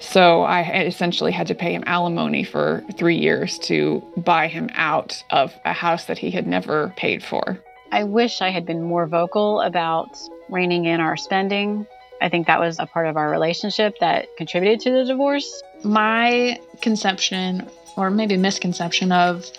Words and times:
So 0.00 0.42
I 0.42 0.62
essentially 0.82 1.32
had 1.32 1.46
to 1.48 1.54
pay 1.54 1.72
him 1.74 1.82
alimony 1.86 2.44
for 2.44 2.84
three 2.96 3.16
years 3.16 3.58
to 3.60 4.02
buy 4.16 4.48
him 4.48 4.70
out 4.74 5.22
of 5.30 5.52
a 5.64 5.72
house 5.72 6.04
that 6.06 6.18
he 6.18 6.30
had 6.30 6.46
never 6.46 6.92
paid 6.96 7.22
for. 7.22 7.58
I 7.90 8.04
wish 8.04 8.40
I 8.40 8.50
had 8.50 8.64
been 8.66 8.82
more 8.82 9.06
vocal 9.06 9.60
about 9.60 10.18
reining 10.48 10.84
in 10.84 11.00
our 11.00 11.16
spending. 11.16 11.86
I 12.20 12.28
think 12.28 12.46
that 12.46 12.60
was 12.60 12.78
a 12.78 12.86
part 12.86 13.06
of 13.06 13.16
our 13.16 13.30
relationship 13.30 13.94
that 14.00 14.26
contributed 14.36 14.80
to 14.80 14.92
the 14.92 15.04
divorce. 15.04 15.62
My 15.84 16.58
conception, 16.80 17.68
or 17.96 18.10
maybe 18.10 18.36
misconception, 18.36 19.12
of 19.12 19.50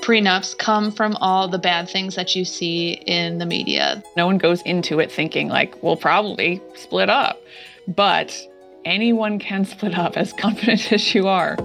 prenups 0.00 0.56
come 0.56 0.90
from 0.90 1.16
all 1.16 1.48
the 1.48 1.58
bad 1.58 1.88
things 1.88 2.14
that 2.14 2.34
you 2.34 2.44
see 2.44 2.92
in 2.92 3.38
the 3.38 3.46
media. 3.46 4.02
No 4.16 4.26
one 4.26 4.38
goes 4.38 4.62
into 4.62 5.00
it 5.00 5.12
thinking, 5.12 5.48
like, 5.48 5.82
we'll 5.82 5.96
probably 5.96 6.62
split 6.76 7.10
up. 7.10 7.40
But 7.86 8.36
anyone 8.84 9.38
can 9.38 9.64
split 9.64 9.96
up, 9.96 10.16
as 10.16 10.32
confident 10.32 10.92
as 10.92 11.14
you 11.14 11.26
are. 11.26 11.56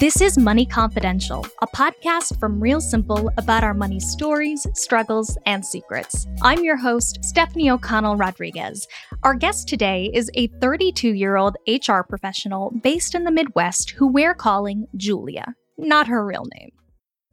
This 0.00 0.20
is 0.20 0.38
Money 0.38 0.64
Confidential, 0.64 1.44
a 1.60 1.66
podcast 1.66 2.38
from 2.38 2.60
Real 2.60 2.80
Simple 2.80 3.30
about 3.36 3.64
our 3.64 3.74
money 3.74 3.98
stories, 3.98 4.66
struggles, 4.74 5.36
and 5.46 5.64
secrets. 5.64 6.26
I'm 6.42 6.62
your 6.62 6.76
host, 6.76 7.24
Stephanie 7.24 7.70
O'Connell 7.70 8.16
Rodriguez. 8.16 8.86
Our 9.24 9.34
guest 9.34 9.66
today 9.66 10.10
is 10.14 10.30
a 10.34 10.46
32 10.46 11.14
year 11.14 11.36
old 11.36 11.56
HR 11.66 12.02
professional 12.02 12.70
based 12.82 13.14
in 13.14 13.24
the 13.24 13.32
Midwest 13.32 13.90
who 13.90 14.06
we're 14.06 14.34
calling 14.34 14.86
Julia, 14.94 15.54
not 15.78 16.06
her 16.06 16.24
real 16.24 16.46
name. 16.58 16.70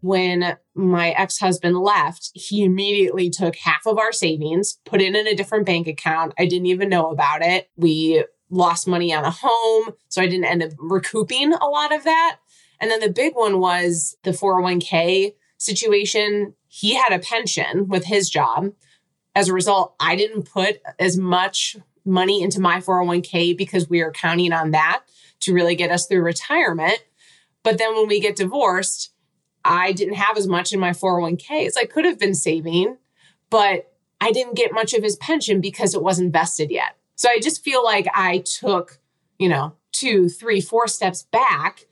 When 0.02 0.58
my 0.74 1.12
ex 1.12 1.40
husband 1.40 1.78
left, 1.78 2.32
he 2.34 2.64
immediately 2.64 3.30
took 3.30 3.55
half 3.58 3.86
of 3.86 3.98
our 3.98 4.12
savings, 4.12 4.80
put 4.86 5.02
it 5.02 5.16
in 5.16 5.28
a 5.28 5.36
different 5.36 5.66
bank 5.66 5.88
account. 5.88 6.34
I 6.40 6.46
didn't 6.46 6.68
even 6.68 6.90
know 6.90 7.10
about 7.10 7.42
it. 7.42 7.70
We 7.76 8.24
lost 8.49 8.88
money 8.88 9.13
on 9.13 9.23
a 9.23 9.31
home. 9.31 9.94
So 10.09 10.22
I 10.22 10.27
didn't 10.27 10.45
end 10.45 10.63
up 10.63 10.72
recouping 10.77 11.54
a 11.54 11.67
lot 11.67 11.94
of 11.94 12.04
that. 12.04 12.38
And 12.79 12.91
then 12.91 12.99
the 12.99 13.10
big 13.10 13.35
one 13.35 13.60
was 13.60 14.18
the 14.24 14.32
401k 14.32 15.34
situation. 15.57 16.54
He 16.68 16.96
had 16.96 17.13
a 17.13 17.20
pension 17.20 17.87
with 17.87 18.05
his 18.05 18.29
job. 18.29 18.74
As 19.34 19.49
a 19.49 19.54
result, 19.54 19.96
I 19.99 20.15
didn't 20.15 20.43
put 20.43 20.82
as 20.99 21.18
much 21.18 21.77
money 22.05 22.43
into 22.43 22.62
my 22.62 22.77
401k 22.77 23.57
because 23.57 23.90
we 23.90 24.02
are 24.02 24.12
counting 24.12 24.54
on 24.54 24.71
that 24.71 25.04
to 25.41 25.54
really 25.54 25.76
get 25.76 25.91
us 25.91 26.05
through 26.05 26.21
retirement. 26.21 27.04
But 27.63 27.77
then 27.77 27.96
when 27.96 28.07
we 28.07 28.20
get 28.20 28.35
divorced, 28.35 29.12
I 29.63 29.91
didn't 29.91 30.15
have 30.15 30.37
as 30.37 30.48
much 30.48 30.71
in 30.71 30.80
my 30.80 30.91
401k 30.91 31.65
as 31.65 31.76
I 31.76 31.85
could 31.85 32.05
have 32.05 32.20
been 32.20 32.35
saving, 32.35 32.98
but 33.49 33.91
I 34.21 34.32
didn't 34.32 34.55
get 34.55 34.71
much 34.71 34.93
of 34.93 35.04
his 35.04 35.15
pension 35.15 35.59
because 35.59 35.96
it 35.96 36.04
wasn't 36.04 36.32
vested 36.32 36.70
yet. 36.70 36.95
So 37.16 37.30
I 37.30 37.40
just 37.40 37.63
feel 37.63 37.84
like 37.84 38.08
I 38.13 38.40
took, 38.40 38.99
you 39.40 39.49
know, 39.49 39.74
two, 39.91 40.30
three, 40.30 40.62
four 40.62 40.88
steps 40.88 41.24
back 41.32 41.85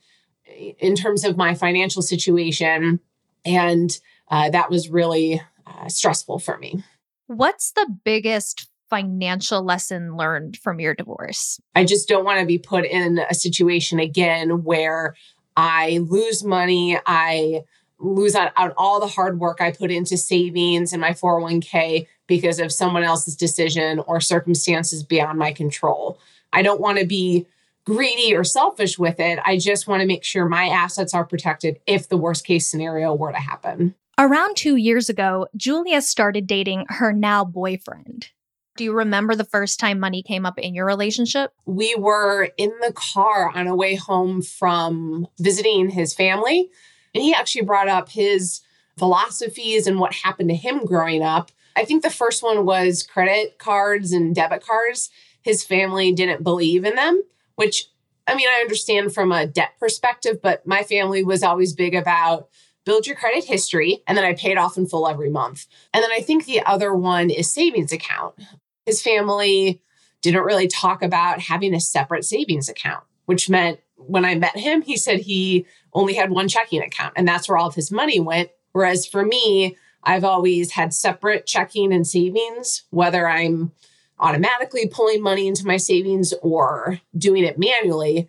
in 0.78 0.94
terms 0.94 1.24
of 1.24 1.36
my 1.36 1.54
financial 1.54 2.02
situation. 2.02 3.00
And 3.44 3.98
uh, 4.28 4.50
that 4.50 4.70
was 4.70 4.88
really 4.88 5.40
uh, 5.66 5.88
stressful 5.88 6.38
for 6.38 6.58
me. 6.58 6.84
What's 7.26 7.72
the 7.72 7.86
biggest 8.04 8.68
financial 8.90 9.62
lesson 9.62 10.16
learned 10.16 10.58
from 10.58 10.78
your 10.78 10.94
divorce? 10.94 11.58
I 11.74 11.84
just 11.84 12.06
don't 12.06 12.24
want 12.24 12.40
to 12.40 12.46
be 12.46 12.58
put 12.58 12.84
in 12.84 13.18
a 13.18 13.34
situation 13.34 13.98
again 13.98 14.62
where 14.62 15.14
I 15.56 15.98
lose 16.08 16.44
money. 16.44 16.98
I 17.06 17.62
lose 17.98 18.34
out 18.34 18.52
on 18.56 18.72
all 18.76 19.00
the 19.00 19.06
hard 19.06 19.38
work 19.38 19.60
I 19.60 19.72
put 19.72 19.90
into 19.90 20.16
savings 20.16 20.92
and 20.92 21.00
my 21.00 21.10
401k 21.10 22.06
because 22.26 22.58
of 22.58 22.72
someone 22.72 23.04
else's 23.04 23.36
decision 23.36 24.00
or 24.00 24.20
circumstances 24.20 25.02
beyond 25.02 25.38
my 25.38 25.52
control. 25.52 26.18
I 26.52 26.62
don't 26.62 26.80
want 26.80 26.98
to 26.98 27.06
be 27.06 27.46
greedy 27.84 28.34
or 28.34 28.44
selfish 28.44 28.98
with 28.98 29.20
it. 29.20 29.38
I 29.44 29.58
just 29.58 29.86
want 29.86 30.00
to 30.00 30.06
make 30.06 30.24
sure 30.24 30.48
my 30.48 30.68
assets 30.68 31.12
are 31.12 31.24
protected 31.24 31.80
if 31.86 32.08
the 32.08 32.16
worst 32.16 32.46
case 32.46 32.66
scenario 32.66 33.14
were 33.14 33.32
to 33.32 33.38
happen. 33.38 33.94
Around 34.18 34.56
two 34.56 34.76
years 34.76 35.08
ago, 35.08 35.48
Julia 35.56 36.00
started 36.00 36.46
dating 36.46 36.86
her 36.88 37.12
now 37.12 37.44
boyfriend. 37.44 38.30
Do 38.76 38.84
you 38.84 38.92
remember 38.92 39.34
the 39.34 39.44
first 39.44 39.78
time 39.78 40.00
money 40.00 40.22
came 40.22 40.46
up 40.46 40.58
in 40.58 40.74
your 40.74 40.86
relationship? 40.86 41.52
We 41.64 41.94
were 41.96 42.50
in 42.56 42.72
the 42.80 42.92
car 42.92 43.50
on 43.54 43.66
a 43.66 43.76
way 43.76 43.94
home 43.94 44.42
from 44.42 45.28
visiting 45.38 45.90
his 45.90 46.14
family, 46.14 46.70
and 47.14 47.22
he 47.22 47.34
actually 47.34 47.62
brought 47.62 47.88
up 47.88 48.08
his 48.08 48.62
philosophies 48.98 49.86
and 49.86 49.98
what 50.00 50.12
happened 50.12 50.48
to 50.48 50.56
him 50.56 50.84
growing 50.84 51.22
up. 51.22 51.50
I 51.76 51.84
think 51.84 52.02
the 52.02 52.10
first 52.10 52.42
one 52.42 52.64
was 52.64 53.02
credit 53.02 53.58
cards 53.58 54.12
and 54.12 54.34
debit 54.34 54.64
cards. 54.64 55.10
His 55.42 55.64
family 55.64 56.12
didn't 56.12 56.42
believe 56.42 56.84
in 56.84 56.94
them, 56.94 57.22
which 57.56 57.88
I 58.26 58.34
mean, 58.34 58.48
I 58.48 58.60
understand 58.60 59.12
from 59.12 59.32
a 59.32 59.46
debt 59.46 59.72
perspective, 59.78 60.40
but 60.42 60.66
my 60.66 60.82
family 60.82 61.22
was 61.22 61.42
always 61.42 61.74
big 61.74 61.94
about 61.94 62.48
build 62.84 63.06
your 63.06 63.16
credit 63.16 63.44
history 63.44 64.02
and 64.06 64.16
then 64.16 64.24
I 64.24 64.34
paid 64.34 64.58
off 64.58 64.76
in 64.76 64.86
full 64.86 65.08
every 65.08 65.30
month. 65.30 65.66
And 65.92 66.02
then 66.02 66.10
I 66.12 66.20
think 66.20 66.44
the 66.44 66.60
other 66.62 66.94
one 66.94 67.30
is 67.30 67.50
savings 67.50 67.92
account. 67.92 68.34
His 68.84 69.02
family 69.02 69.80
didn't 70.20 70.44
really 70.44 70.68
talk 70.68 71.02
about 71.02 71.40
having 71.40 71.74
a 71.74 71.80
separate 71.80 72.24
savings 72.24 72.68
account, 72.68 73.04
which 73.26 73.48
meant 73.48 73.80
when 73.96 74.24
I 74.24 74.34
met 74.34 74.56
him, 74.56 74.82
he 74.82 74.96
said 74.96 75.20
he 75.20 75.66
only 75.92 76.14
had 76.14 76.30
one 76.30 76.48
checking 76.48 76.82
account 76.82 77.14
and 77.16 77.26
that's 77.26 77.48
where 77.48 77.56
all 77.56 77.68
of 77.68 77.74
his 77.74 77.90
money 77.90 78.20
went. 78.20 78.50
Whereas 78.72 79.06
for 79.06 79.24
me, 79.24 79.76
I've 80.04 80.24
always 80.24 80.72
had 80.72 80.94
separate 80.94 81.46
checking 81.46 81.92
and 81.92 82.06
savings, 82.06 82.84
whether 82.90 83.28
I'm 83.28 83.72
automatically 84.18 84.86
pulling 84.86 85.22
money 85.22 85.48
into 85.48 85.66
my 85.66 85.76
savings 85.76 86.32
or 86.42 87.00
doing 87.16 87.44
it 87.44 87.58
manually. 87.58 88.28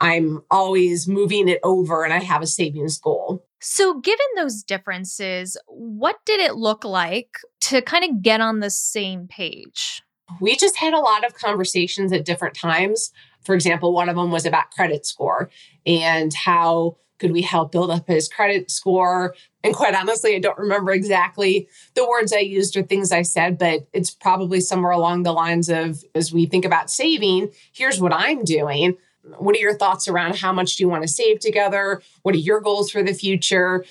I'm 0.00 0.42
always 0.50 1.08
moving 1.08 1.48
it 1.48 1.60
over 1.62 2.04
and 2.04 2.12
I 2.12 2.20
have 2.20 2.42
a 2.42 2.46
savings 2.46 2.98
goal. 2.98 3.44
So, 3.60 3.98
given 4.00 4.26
those 4.36 4.62
differences, 4.62 5.56
what 5.66 6.16
did 6.24 6.38
it 6.38 6.54
look 6.54 6.84
like 6.84 7.38
to 7.62 7.82
kind 7.82 8.04
of 8.04 8.22
get 8.22 8.40
on 8.40 8.60
the 8.60 8.70
same 8.70 9.26
page? 9.26 10.02
We 10.40 10.56
just 10.56 10.76
had 10.76 10.94
a 10.94 11.00
lot 11.00 11.26
of 11.26 11.34
conversations 11.34 12.12
at 12.12 12.24
different 12.24 12.54
times. 12.54 13.10
For 13.44 13.54
example, 13.54 13.92
one 13.92 14.08
of 14.08 14.14
them 14.14 14.30
was 14.30 14.46
about 14.46 14.70
credit 14.70 15.06
score 15.06 15.50
and 15.84 16.32
how 16.32 16.98
could 17.18 17.32
we 17.32 17.42
help 17.42 17.72
build 17.72 17.90
up 17.90 18.06
his 18.06 18.28
credit 18.28 18.70
score? 18.70 19.34
And 19.64 19.74
quite 19.74 19.94
honestly, 19.94 20.36
I 20.36 20.38
don't 20.38 20.58
remember 20.58 20.92
exactly 20.92 21.68
the 21.94 22.08
words 22.08 22.32
I 22.32 22.38
used 22.38 22.76
or 22.76 22.82
things 22.82 23.12
I 23.12 23.22
said, 23.22 23.58
but 23.58 23.86
it's 23.92 24.10
probably 24.10 24.60
somewhere 24.60 24.92
along 24.92 25.22
the 25.22 25.32
lines 25.32 25.68
of 25.68 26.04
as 26.14 26.32
we 26.32 26.46
think 26.46 26.64
about 26.64 26.90
saving, 26.90 27.50
here's 27.72 28.00
what 28.00 28.12
I'm 28.12 28.44
doing. 28.44 28.96
What 29.38 29.56
are 29.56 29.60
your 29.60 29.76
thoughts 29.76 30.08
around 30.08 30.36
how 30.36 30.52
much 30.52 30.76
do 30.76 30.84
you 30.84 30.88
want 30.88 31.02
to 31.02 31.08
save 31.08 31.40
together? 31.40 32.02
What 32.22 32.34
are 32.34 32.38
your 32.38 32.60
goals 32.60 32.90
for 32.90 33.02
the 33.02 33.12
future? 33.12 33.84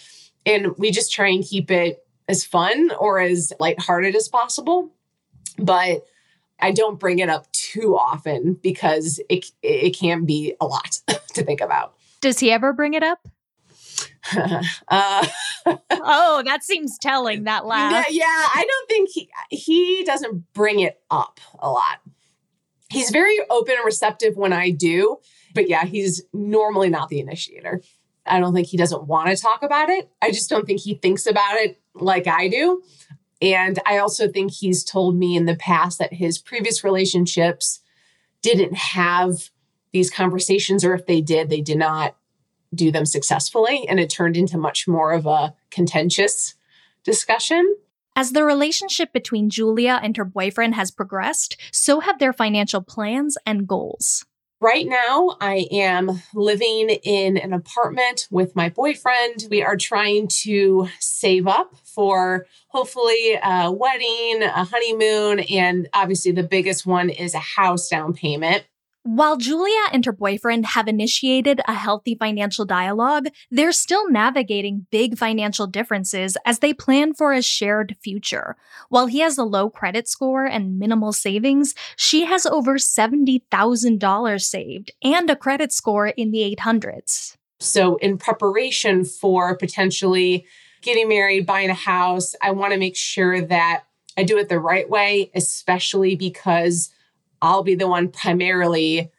And 0.45 0.75
we 0.77 0.89
just 0.91 1.11
try 1.11 1.27
and 1.27 1.43
keep 1.43 1.69
it 1.69 2.03
as 2.27 2.43
fun 2.43 2.91
or 2.99 3.19
as 3.19 3.53
lighthearted 3.59 4.15
as 4.15 4.27
possible. 4.27 4.91
But 5.59 6.05
I 6.59 6.71
don't 6.71 6.99
bring 6.99 7.19
it 7.19 7.29
up 7.29 7.51
too 7.51 7.95
often 7.95 8.55
because 8.55 9.19
it 9.29 9.45
it 9.61 9.91
can 9.91 10.25
be 10.25 10.55
a 10.59 10.65
lot 10.65 11.01
to 11.33 11.43
think 11.43 11.61
about. 11.61 11.96
Does 12.21 12.39
he 12.39 12.51
ever 12.51 12.73
bring 12.73 12.93
it 12.93 13.03
up? 13.03 13.27
uh, 14.87 15.27
oh, 15.91 16.41
that 16.45 16.63
seems 16.63 16.97
telling. 16.97 17.43
That 17.43 17.65
laugh. 17.67 18.07
Yeah, 18.09 18.25
I 18.25 18.65
don't 18.67 18.89
think 18.89 19.09
he 19.09 19.29
he 19.49 20.03
doesn't 20.03 20.53
bring 20.53 20.79
it 20.79 20.99
up 21.09 21.39
a 21.59 21.69
lot. 21.69 21.99
He's 22.89 23.09
very 23.09 23.37
open 23.49 23.75
and 23.75 23.85
receptive 23.85 24.37
when 24.37 24.53
I 24.53 24.69
do, 24.69 25.17
but 25.53 25.69
yeah, 25.69 25.85
he's 25.85 26.23
normally 26.33 26.89
not 26.89 27.09
the 27.09 27.19
initiator. 27.19 27.81
I 28.25 28.39
don't 28.39 28.53
think 28.53 28.67
he 28.67 28.77
doesn't 28.77 29.07
want 29.07 29.29
to 29.29 29.41
talk 29.41 29.63
about 29.63 29.89
it. 29.89 30.09
I 30.21 30.31
just 30.31 30.49
don't 30.49 30.65
think 30.65 30.81
he 30.81 30.95
thinks 30.95 31.25
about 31.25 31.55
it 31.57 31.79
like 31.93 32.27
I 32.27 32.47
do. 32.47 32.81
And 33.41 33.79
I 33.85 33.97
also 33.97 34.27
think 34.27 34.51
he's 34.51 34.83
told 34.83 35.17
me 35.17 35.35
in 35.35 35.45
the 35.45 35.55
past 35.55 35.99
that 35.99 36.13
his 36.13 36.37
previous 36.37 36.83
relationships 36.83 37.81
didn't 38.41 38.75
have 38.75 39.49
these 39.93 40.09
conversations, 40.09 40.83
or 40.83 40.93
if 40.93 41.05
they 41.05 41.21
did, 41.21 41.49
they 41.49 41.61
did 41.61 41.77
not 41.77 42.15
do 42.73 42.91
them 42.91 43.05
successfully. 43.05 43.87
And 43.87 43.99
it 43.99 44.09
turned 44.09 44.37
into 44.37 44.57
much 44.57 44.87
more 44.87 45.13
of 45.13 45.25
a 45.25 45.53
contentious 45.71 46.55
discussion. 47.03 47.75
As 48.15 48.31
the 48.31 48.43
relationship 48.43 49.13
between 49.13 49.49
Julia 49.49 49.99
and 50.01 50.17
her 50.17 50.25
boyfriend 50.25 50.75
has 50.75 50.91
progressed, 50.91 51.55
so 51.71 51.99
have 51.99 52.19
their 52.19 52.33
financial 52.33 52.81
plans 52.81 53.37
and 53.45 53.67
goals. 53.67 54.25
Right 54.59 54.87
now, 54.87 55.37
I 55.39 55.67
am 55.71 56.23
living 56.33 56.89
in 56.89 57.37
an 57.37 57.53
apartment 57.53 58.27
with 58.31 58.55
my 58.55 58.69
boyfriend. 58.69 59.45
We 59.51 59.61
are 59.61 59.77
trying 59.77 60.29
to 60.41 60.87
save 60.99 61.45
up 61.45 61.77
for 61.83 62.47
hopefully 62.69 63.37
a 63.41 63.71
wedding, 63.71 64.41
a 64.41 64.63
honeymoon, 64.63 65.41
and 65.41 65.87
obviously 65.93 66.31
the 66.31 66.41
biggest 66.41 66.87
one 66.87 67.11
is 67.11 67.35
a 67.35 67.39
house 67.39 67.87
down 67.87 68.15
payment. 68.15 68.65
While 69.07 69.37
Julia 69.37 69.85
and 69.93 70.03
her 70.03 70.11
boyfriend 70.11 70.65
have 70.65 70.89
initiated 70.89 71.61
a 71.65 71.73
healthy 71.73 72.13
financial 72.13 72.65
dialogue, 72.65 73.27
they're 73.49 73.71
still 73.71 74.11
navigating 74.11 74.85
big 74.91 75.17
financial 75.17 75.65
differences 75.65 76.35
as 76.45 76.59
they 76.59 76.73
plan 76.73 77.13
for 77.13 77.31
a 77.31 77.41
shared 77.41 77.95
future. 78.03 78.57
While 78.89 79.07
he 79.07 79.19
has 79.19 79.37
a 79.37 79.45
low 79.45 79.69
credit 79.69 80.09
score 80.09 80.43
and 80.43 80.77
minimal 80.77 81.13
savings, 81.13 81.73
she 81.95 82.25
has 82.25 82.45
over 82.45 82.77
$70,000 82.77 84.41
saved 84.41 84.91
and 85.01 85.29
a 85.29 85.37
credit 85.37 85.71
score 85.71 86.07
in 86.07 86.31
the 86.31 86.53
800s. 86.59 87.37
So, 87.61 87.95
in 87.97 88.17
preparation 88.17 89.05
for 89.05 89.55
potentially 89.55 90.45
getting 90.81 91.07
married, 91.07 91.45
buying 91.45 91.69
a 91.69 91.73
house, 91.73 92.35
I 92.43 92.51
want 92.51 92.73
to 92.73 92.79
make 92.79 92.97
sure 92.97 93.39
that 93.39 93.85
I 94.17 94.23
do 94.23 94.37
it 94.37 94.49
the 94.49 94.59
right 94.59 94.89
way, 94.89 95.31
especially 95.33 96.17
because 96.17 96.89
I'll 97.41 97.63
be 97.63 97.75
the 97.75 97.87
one 97.87 98.09
primarily 98.09 99.11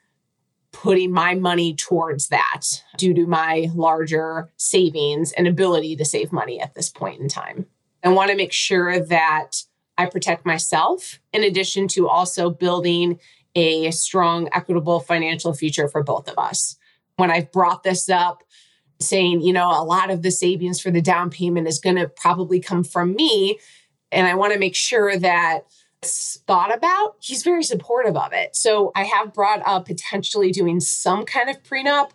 putting 0.73 1.11
my 1.11 1.35
money 1.35 1.75
towards 1.75 2.29
that 2.29 2.63
due 2.97 3.15
to 3.15 3.27
my 3.27 3.71
larger 3.75 4.51
savings 4.57 5.33
and 5.33 5.49
ability 5.49 5.97
to 5.97 6.05
save 6.05 6.33
money 6.33 6.61
at 6.61 6.75
this 6.75 6.91
point 6.91 7.21
in 7.21 7.29
time. 7.29 7.67
I 8.05 8.11
want 8.11 8.31
to 8.31 8.37
make 8.37 8.53
sure 8.53 9.01
that 9.01 9.63
I 9.97 10.07
protect 10.07 10.47
myself 10.47 11.19
in 11.33 11.43
addition 11.43 11.89
to 11.89 12.09
also 12.09 12.51
building 12.51 13.19
a 13.55 13.91
strong, 13.91 14.49
equitable 14.53 15.01
financial 15.01 15.53
future 15.53 15.89
for 15.89 16.03
both 16.03 16.29
of 16.29 16.39
us. 16.39 16.77
When 17.17 17.31
I've 17.31 17.51
brought 17.51 17.83
this 17.83 18.09
up, 18.09 18.45
saying, 19.01 19.41
you 19.43 19.53
know, 19.53 19.69
a 19.71 19.85
lot 19.85 20.11
of 20.11 20.23
the 20.23 20.31
savings 20.31 20.81
for 20.81 20.91
the 20.91 21.03
down 21.03 21.31
payment 21.31 21.69
is 21.69 21.79
going 21.79 21.97
to 21.97 22.09
probably 22.09 22.61
come 22.61 22.85
from 22.85 23.15
me. 23.15 23.59
And 24.11 24.27
I 24.27 24.35
want 24.35 24.53
to 24.53 24.59
make 24.59 24.75
sure 24.75 25.17
that 25.19 25.67
thought 26.03 26.75
about, 26.75 27.17
he's 27.21 27.43
very 27.43 27.63
supportive 27.63 28.17
of 28.17 28.33
it. 28.33 28.55
So 28.55 28.93
I 28.95 29.05
have 29.05 29.33
brought 29.33 29.63
up 29.67 29.87
potentially 29.87 30.53
doing 30.53 30.81
some 30.81 31.25
kind 31.25 31.51
of 31.51 31.63
prenup, 31.63 32.11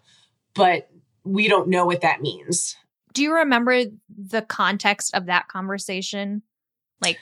but 0.53 0.89
we 1.23 1.47
don't 1.47 1.67
know 1.67 1.85
what 1.85 2.01
that 2.01 2.21
means. 2.21 2.75
Do 3.13 3.21
you 3.21 3.33
remember 3.33 3.83
the 4.09 4.41
context 4.41 5.13
of 5.13 5.27
that 5.27 5.47
conversation? 5.47 6.41
Like, 7.01 7.19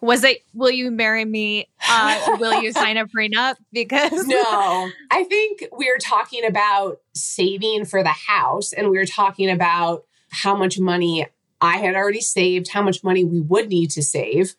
was 0.00 0.24
it, 0.24 0.42
will 0.54 0.70
you 0.70 0.90
marry 0.90 1.24
me? 1.24 1.68
Uh, 1.88 2.36
will 2.38 2.62
you 2.62 2.72
sign 2.72 2.96
a 2.96 3.06
prenup? 3.06 3.56
Because 3.72 4.26
no, 4.26 4.90
I 5.10 5.24
think 5.24 5.64
we 5.76 5.90
were 5.90 5.98
talking 6.00 6.44
about 6.46 7.00
saving 7.14 7.84
for 7.84 8.02
the 8.02 8.08
house 8.10 8.72
and 8.72 8.90
we 8.90 8.98
were 8.98 9.06
talking 9.06 9.50
about 9.50 10.04
how 10.30 10.56
much 10.56 10.78
money 10.78 11.26
I 11.60 11.78
had 11.78 11.96
already 11.96 12.20
saved, 12.20 12.68
how 12.68 12.82
much 12.82 13.02
money 13.02 13.24
we 13.24 13.40
would 13.40 13.68
need 13.68 13.90
to 13.92 14.02
save 14.02 14.54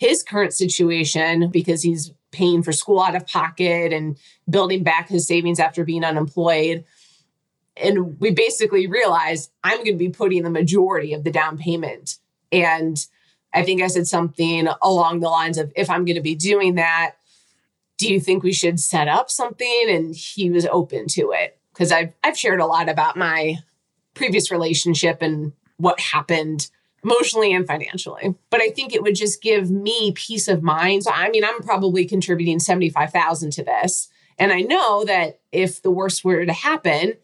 his 0.00 0.22
current 0.22 0.54
situation 0.54 1.50
because 1.50 1.82
he's 1.82 2.10
paying 2.32 2.62
for 2.62 2.72
school 2.72 3.02
out 3.02 3.14
of 3.14 3.26
pocket 3.26 3.92
and 3.92 4.16
building 4.48 4.82
back 4.82 5.10
his 5.10 5.26
savings 5.26 5.60
after 5.60 5.84
being 5.84 6.04
unemployed. 6.04 6.84
And 7.76 8.18
we 8.18 8.30
basically 8.30 8.86
realized 8.86 9.50
I'm 9.62 9.76
going 9.78 9.98
to 9.98 10.04
be 10.04 10.08
putting 10.08 10.42
the 10.42 10.50
majority 10.50 11.12
of 11.12 11.22
the 11.22 11.30
down 11.30 11.58
payment. 11.58 12.16
And 12.50 12.96
I 13.52 13.62
think 13.62 13.82
I 13.82 13.88
said 13.88 14.06
something 14.06 14.68
along 14.80 15.20
the 15.20 15.28
lines 15.28 15.58
of 15.58 15.70
if 15.76 15.90
I'm 15.90 16.06
going 16.06 16.16
to 16.16 16.22
be 16.22 16.34
doing 16.34 16.76
that, 16.76 17.16
do 17.98 18.10
you 18.10 18.20
think 18.20 18.42
we 18.42 18.54
should 18.54 18.80
set 18.80 19.06
up 19.06 19.30
something? 19.30 19.86
And 19.90 20.14
he 20.14 20.50
was 20.50 20.64
open 20.66 21.08
to 21.08 21.32
it 21.32 21.58
because 21.74 21.92
I've, 21.92 22.14
I've 22.24 22.38
shared 22.38 22.60
a 22.60 22.66
lot 22.66 22.88
about 22.88 23.18
my 23.18 23.56
previous 24.14 24.50
relationship 24.50 25.20
and 25.20 25.52
what 25.76 26.00
happened 26.00 26.70
emotionally 27.04 27.52
and 27.52 27.66
financially. 27.66 28.34
But 28.50 28.60
I 28.60 28.70
think 28.70 28.92
it 28.92 29.02
would 29.02 29.14
just 29.14 29.42
give 29.42 29.70
me 29.70 30.12
peace 30.12 30.48
of 30.48 30.62
mind. 30.62 31.04
So 31.04 31.10
I 31.12 31.30
mean, 31.30 31.44
I'm 31.44 31.60
probably 31.60 32.04
contributing 32.04 32.58
75,000 32.58 33.52
to 33.52 33.64
this. 33.64 34.08
And 34.38 34.52
I 34.52 34.60
know 34.60 35.04
that 35.04 35.40
if 35.52 35.82
the 35.82 35.90
worst 35.90 36.24
were 36.24 36.44
to 36.44 36.52
happen, 36.52 37.14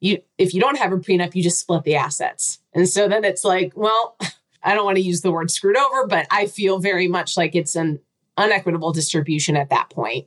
you 0.00 0.20
if 0.38 0.54
you 0.54 0.60
don't 0.60 0.78
have 0.78 0.92
a 0.92 0.98
prenup, 0.98 1.34
you 1.34 1.42
just 1.42 1.60
split 1.60 1.84
the 1.84 1.96
assets. 1.96 2.58
And 2.72 2.88
so 2.88 3.08
then 3.08 3.24
it's 3.24 3.44
like, 3.44 3.72
well, 3.76 4.16
I 4.62 4.74
don't 4.74 4.84
want 4.84 4.96
to 4.96 5.02
use 5.02 5.20
the 5.20 5.30
word 5.30 5.50
screwed 5.50 5.76
over, 5.76 6.06
but 6.06 6.26
I 6.30 6.46
feel 6.46 6.80
very 6.80 7.06
much 7.06 7.36
like 7.36 7.54
it's 7.54 7.76
an 7.76 8.00
unequitable 8.36 8.92
distribution 8.92 9.56
at 9.56 9.70
that 9.70 9.90
point 9.90 10.26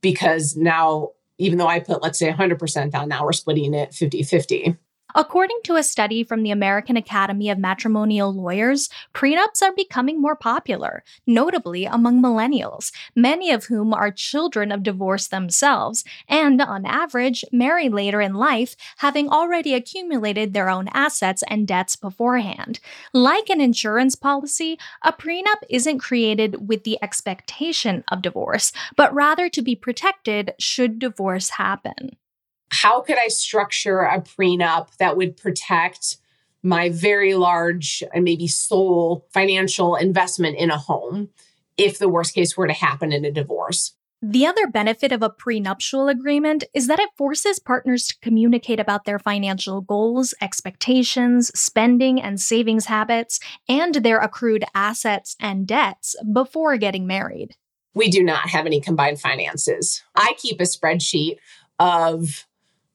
because 0.00 0.56
now 0.56 1.10
even 1.38 1.58
though 1.58 1.66
I 1.66 1.80
put 1.80 2.02
let's 2.02 2.18
say 2.18 2.30
100% 2.30 2.90
down, 2.90 3.08
now 3.08 3.24
we're 3.24 3.32
splitting 3.32 3.74
it 3.74 3.90
50-50. 3.90 4.76
According 5.16 5.60
to 5.64 5.76
a 5.76 5.84
study 5.84 6.24
from 6.24 6.42
the 6.42 6.50
American 6.50 6.96
Academy 6.96 7.48
of 7.48 7.56
Matrimonial 7.56 8.34
Lawyers, 8.34 8.88
prenups 9.14 9.62
are 9.62 9.72
becoming 9.72 10.20
more 10.20 10.34
popular, 10.34 11.04
notably 11.24 11.84
among 11.84 12.20
millennials, 12.20 12.90
many 13.14 13.52
of 13.52 13.66
whom 13.66 13.94
are 13.94 14.10
children 14.10 14.72
of 14.72 14.82
divorce 14.82 15.28
themselves, 15.28 16.02
and 16.28 16.60
on 16.60 16.84
average, 16.84 17.44
marry 17.52 17.88
later 17.88 18.20
in 18.20 18.34
life, 18.34 18.74
having 18.98 19.28
already 19.28 19.72
accumulated 19.72 20.52
their 20.52 20.68
own 20.68 20.88
assets 20.92 21.44
and 21.48 21.68
debts 21.68 21.94
beforehand. 21.94 22.80
Like 23.12 23.48
an 23.48 23.60
insurance 23.60 24.16
policy, 24.16 24.80
a 25.02 25.12
prenup 25.12 25.62
isn't 25.70 26.00
created 26.00 26.68
with 26.68 26.82
the 26.82 26.98
expectation 27.00 28.02
of 28.10 28.20
divorce, 28.20 28.72
but 28.96 29.14
rather 29.14 29.48
to 29.48 29.62
be 29.62 29.76
protected 29.76 30.54
should 30.58 30.98
divorce 30.98 31.50
happen 31.50 32.16
how 32.74 33.00
could 33.00 33.18
I 33.18 33.28
structure 33.28 34.00
a 34.00 34.20
prenup 34.20 34.96
that 34.96 35.16
would 35.16 35.36
protect 35.36 36.16
my 36.62 36.88
very 36.88 37.34
large 37.34 38.02
and 38.12 38.24
maybe 38.24 38.48
sole 38.48 39.26
financial 39.32 39.94
investment 39.94 40.56
in 40.56 40.70
a 40.70 40.78
home 40.78 41.28
if 41.76 41.98
the 41.98 42.08
worst 42.08 42.34
case 42.34 42.56
were 42.56 42.66
to 42.66 42.72
happen 42.72 43.12
in 43.12 43.24
a 43.24 43.30
divorce? 43.30 43.94
The 44.20 44.46
other 44.46 44.66
benefit 44.66 45.12
of 45.12 45.22
a 45.22 45.28
prenuptial 45.28 46.08
agreement 46.08 46.64
is 46.72 46.86
that 46.86 46.98
it 46.98 47.10
forces 47.16 47.58
partners 47.58 48.06
to 48.06 48.16
communicate 48.22 48.80
about 48.80 49.04
their 49.04 49.18
financial 49.18 49.82
goals, 49.82 50.34
expectations, 50.40 51.52
spending 51.54 52.20
and 52.20 52.40
savings 52.40 52.86
habits, 52.86 53.38
and 53.68 53.96
their 53.96 54.18
accrued 54.18 54.64
assets 54.74 55.36
and 55.38 55.66
debts 55.66 56.16
before 56.32 56.78
getting 56.78 57.06
married. 57.06 57.54
We 57.94 58.08
do 58.08 58.24
not 58.24 58.48
have 58.48 58.66
any 58.66 58.80
combined 58.80 59.20
finances. 59.20 60.02
I 60.16 60.34
keep 60.38 60.58
a 60.58 60.64
spreadsheet 60.64 61.36
of 61.78 62.46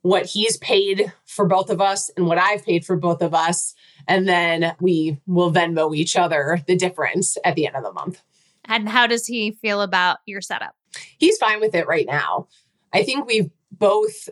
what 0.09 0.25
he's 0.25 0.57
paid 0.57 1.13
for 1.23 1.45
both 1.45 1.69
of 1.69 1.79
us 1.79 2.09
and 2.17 2.25
what 2.25 2.39
I've 2.39 2.65
paid 2.65 2.83
for 2.83 2.95
both 2.95 3.21
of 3.21 3.35
us. 3.35 3.75
And 4.07 4.27
then 4.27 4.75
we 4.79 5.21
will 5.27 5.53
Venmo 5.53 5.95
each 5.95 6.15
other 6.15 6.63
the 6.65 6.75
difference 6.75 7.37
at 7.45 7.55
the 7.55 7.67
end 7.67 7.75
of 7.75 7.83
the 7.83 7.93
month. 7.93 8.23
And 8.65 8.89
how 8.89 9.05
does 9.05 9.27
he 9.27 9.51
feel 9.51 9.83
about 9.83 10.17
your 10.25 10.41
setup? 10.41 10.75
He's 11.19 11.37
fine 11.37 11.59
with 11.59 11.75
it 11.75 11.85
right 11.85 12.07
now. 12.07 12.47
I 12.91 13.03
think 13.03 13.27
we've 13.27 13.51
both 13.71 14.29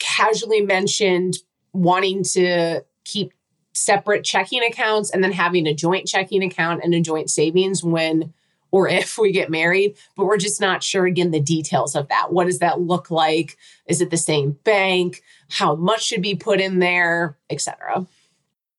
casually 0.00 0.60
mentioned 0.60 1.38
wanting 1.72 2.24
to 2.24 2.80
keep 3.04 3.32
separate 3.74 4.24
checking 4.24 4.64
accounts 4.64 5.12
and 5.12 5.22
then 5.22 5.30
having 5.30 5.68
a 5.68 5.74
joint 5.74 6.08
checking 6.08 6.42
account 6.42 6.80
and 6.82 6.94
a 6.94 7.00
joint 7.00 7.30
savings 7.30 7.84
when 7.84 8.34
or 8.72 8.88
if 8.88 9.18
we 9.18 9.30
get 9.30 9.50
married, 9.50 9.96
but 10.16 10.24
we're 10.24 10.38
just 10.38 10.60
not 10.60 10.82
sure 10.82 11.06
again 11.06 11.30
the 11.30 11.40
details 11.40 11.94
of 11.94 12.08
that. 12.08 12.32
What 12.32 12.46
does 12.46 12.58
that 12.58 12.80
look 12.80 13.10
like? 13.10 13.56
Is 13.86 14.00
it 14.00 14.10
the 14.10 14.16
same 14.16 14.52
bank? 14.64 15.22
How 15.50 15.76
much 15.76 16.02
should 16.04 16.22
be 16.22 16.34
put 16.34 16.60
in 16.60 16.80
there, 16.80 17.38
etc. 17.50 18.06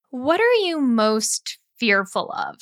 What 0.10 0.42
are 0.42 0.54
you 0.66 0.82
most 0.82 1.60
fearful 1.78 2.32
of 2.32 2.58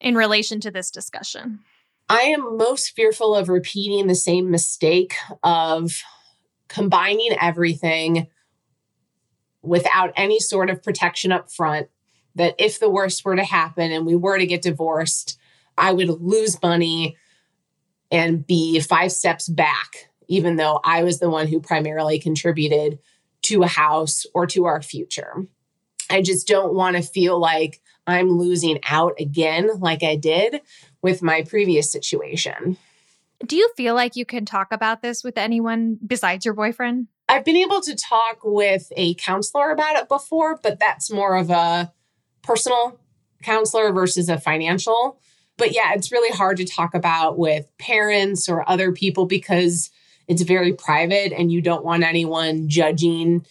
in 0.00 0.16
relation 0.16 0.58
to 0.60 0.70
this 0.70 0.90
discussion? 0.90 1.60
I 2.08 2.22
am 2.22 2.56
most 2.56 2.96
fearful 2.96 3.34
of 3.36 3.48
repeating 3.48 4.06
the 4.06 4.14
same 4.14 4.50
mistake 4.50 5.14
of 5.42 6.02
combining 6.68 7.36
everything 7.40 8.26
without 9.62 10.12
any 10.16 10.40
sort 10.40 10.70
of 10.70 10.82
protection 10.82 11.30
up 11.30 11.50
front 11.50 11.88
that 12.34 12.54
if 12.58 12.80
the 12.80 12.90
worst 12.90 13.24
were 13.24 13.36
to 13.36 13.44
happen 13.44 13.92
and 13.92 14.06
we 14.06 14.16
were 14.16 14.38
to 14.38 14.46
get 14.46 14.62
divorced 14.62 15.38
I 15.76 15.92
would 15.92 16.08
lose 16.08 16.60
money 16.62 17.16
and 18.10 18.46
be 18.46 18.78
five 18.80 19.12
steps 19.12 19.48
back, 19.48 20.10
even 20.28 20.56
though 20.56 20.80
I 20.84 21.02
was 21.02 21.18
the 21.18 21.30
one 21.30 21.48
who 21.48 21.60
primarily 21.60 22.18
contributed 22.18 22.98
to 23.42 23.62
a 23.62 23.68
house 23.68 24.26
or 24.34 24.46
to 24.48 24.66
our 24.66 24.82
future. 24.82 25.46
I 26.10 26.22
just 26.22 26.46
don't 26.46 26.74
want 26.74 26.96
to 26.96 27.02
feel 27.02 27.40
like 27.40 27.80
I'm 28.06 28.28
losing 28.28 28.80
out 28.88 29.14
again, 29.18 29.70
like 29.78 30.02
I 30.02 30.16
did 30.16 30.60
with 31.00 31.22
my 31.22 31.42
previous 31.42 31.90
situation. 31.90 32.76
Do 33.44 33.56
you 33.56 33.70
feel 33.76 33.94
like 33.94 34.14
you 34.14 34.24
can 34.24 34.44
talk 34.44 34.72
about 34.72 35.02
this 35.02 35.24
with 35.24 35.38
anyone 35.38 35.98
besides 36.06 36.44
your 36.44 36.54
boyfriend? 36.54 37.08
I've 37.28 37.44
been 37.44 37.56
able 37.56 37.80
to 37.80 37.96
talk 37.96 38.40
with 38.44 38.92
a 38.96 39.14
counselor 39.14 39.70
about 39.70 39.96
it 39.96 40.08
before, 40.08 40.58
but 40.62 40.78
that's 40.78 41.10
more 41.10 41.36
of 41.36 41.50
a 41.50 41.92
personal 42.42 43.00
counselor 43.42 43.92
versus 43.92 44.28
a 44.28 44.38
financial 44.38 45.18
but 45.58 45.74
yeah, 45.74 45.92
it's 45.94 46.12
really 46.12 46.34
hard 46.34 46.56
to 46.58 46.64
talk 46.64 46.94
about 46.94 47.38
with 47.38 47.66
parents 47.78 48.48
or 48.48 48.68
other 48.68 48.92
people 48.92 49.26
because 49.26 49.90
it's 50.28 50.42
very 50.42 50.72
private 50.72 51.32
and 51.32 51.52
you 51.52 51.60
don't 51.60 51.84
want 51.84 52.04
anyone 52.04 52.68
judging 52.68 53.44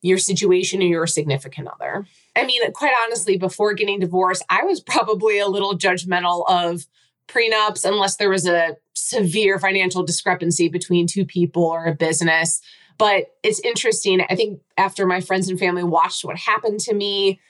your 0.00 0.18
situation 0.18 0.80
or 0.80 0.86
your 0.86 1.06
significant 1.06 1.68
other. 1.68 2.06
I 2.36 2.46
mean, 2.46 2.60
quite 2.72 2.94
honestly, 3.04 3.36
before 3.36 3.74
getting 3.74 3.98
divorced, 3.98 4.44
I 4.48 4.62
was 4.62 4.80
probably 4.80 5.38
a 5.38 5.48
little 5.48 5.76
judgmental 5.76 6.48
of 6.48 6.86
prenups 7.28 7.84
unless 7.84 8.16
there 8.16 8.30
was 8.30 8.46
a 8.46 8.76
severe 8.94 9.58
financial 9.58 10.02
discrepancy 10.02 10.68
between 10.68 11.06
two 11.06 11.24
people 11.24 11.64
or 11.64 11.86
a 11.86 11.94
business. 11.94 12.60
But 12.96 13.26
it's 13.42 13.60
interesting. 13.60 14.24
I 14.28 14.34
think 14.34 14.60
after 14.76 15.06
my 15.06 15.20
friends 15.20 15.48
and 15.48 15.58
family 15.58 15.84
watched 15.84 16.24
what 16.24 16.36
happened 16.36 16.80
to 16.80 16.94
me, 16.94 17.40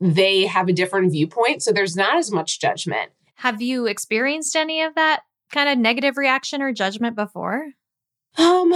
they 0.00 0.46
have 0.46 0.68
a 0.68 0.72
different 0.72 1.12
viewpoint. 1.12 1.62
So 1.62 1.72
there's 1.72 1.96
not 1.96 2.16
as 2.16 2.30
much 2.30 2.60
judgment. 2.60 3.10
Have 3.44 3.60
you 3.60 3.84
experienced 3.84 4.56
any 4.56 4.80
of 4.80 4.94
that 4.94 5.20
kind 5.52 5.68
of 5.68 5.76
negative 5.76 6.16
reaction 6.16 6.62
or 6.62 6.72
judgment 6.72 7.14
before? 7.14 7.72
Um, 8.38 8.72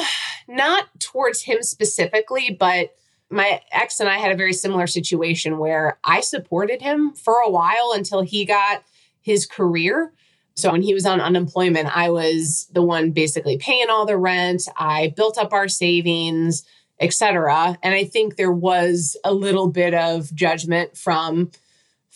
not 0.47 1.01
towards 1.01 1.41
him 1.41 1.63
specifically, 1.63 2.55
but 2.61 2.91
my 3.31 3.63
ex 3.73 3.99
and 3.99 4.11
I 4.11 4.19
had 4.19 4.31
a 4.31 4.37
very 4.37 4.53
similar 4.53 4.87
situation 4.87 5.57
where 5.57 5.99
I 6.05 6.21
supported 6.21 6.83
him 6.83 7.13
for 7.13 7.37
a 7.37 7.49
while 7.49 7.93
until 7.95 8.21
he 8.21 8.45
got 8.45 8.85
his 9.23 9.47
career. 9.47 10.13
So 10.55 10.71
when 10.71 10.83
he 10.83 10.93
was 10.93 11.07
on 11.07 11.19
unemployment, 11.19 11.97
I 11.97 12.11
was 12.11 12.69
the 12.71 12.83
one 12.83 13.13
basically 13.13 13.57
paying 13.57 13.89
all 13.89 14.05
the 14.05 14.19
rent. 14.19 14.69
I 14.77 15.15
built 15.17 15.39
up 15.39 15.55
our 15.55 15.69
savings, 15.69 16.63
etc. 17.01 17.79
And 17.83 17.95
I 17.95 18.05
think 18.05 18.37
there 18.37 18.53
was 18.53 19.17
a 19.25 19.33
little 19.33 19.69
bit 19.69 19.95
of 19.95 20.35
judgment 20.35 20.95
from 20.95 21.53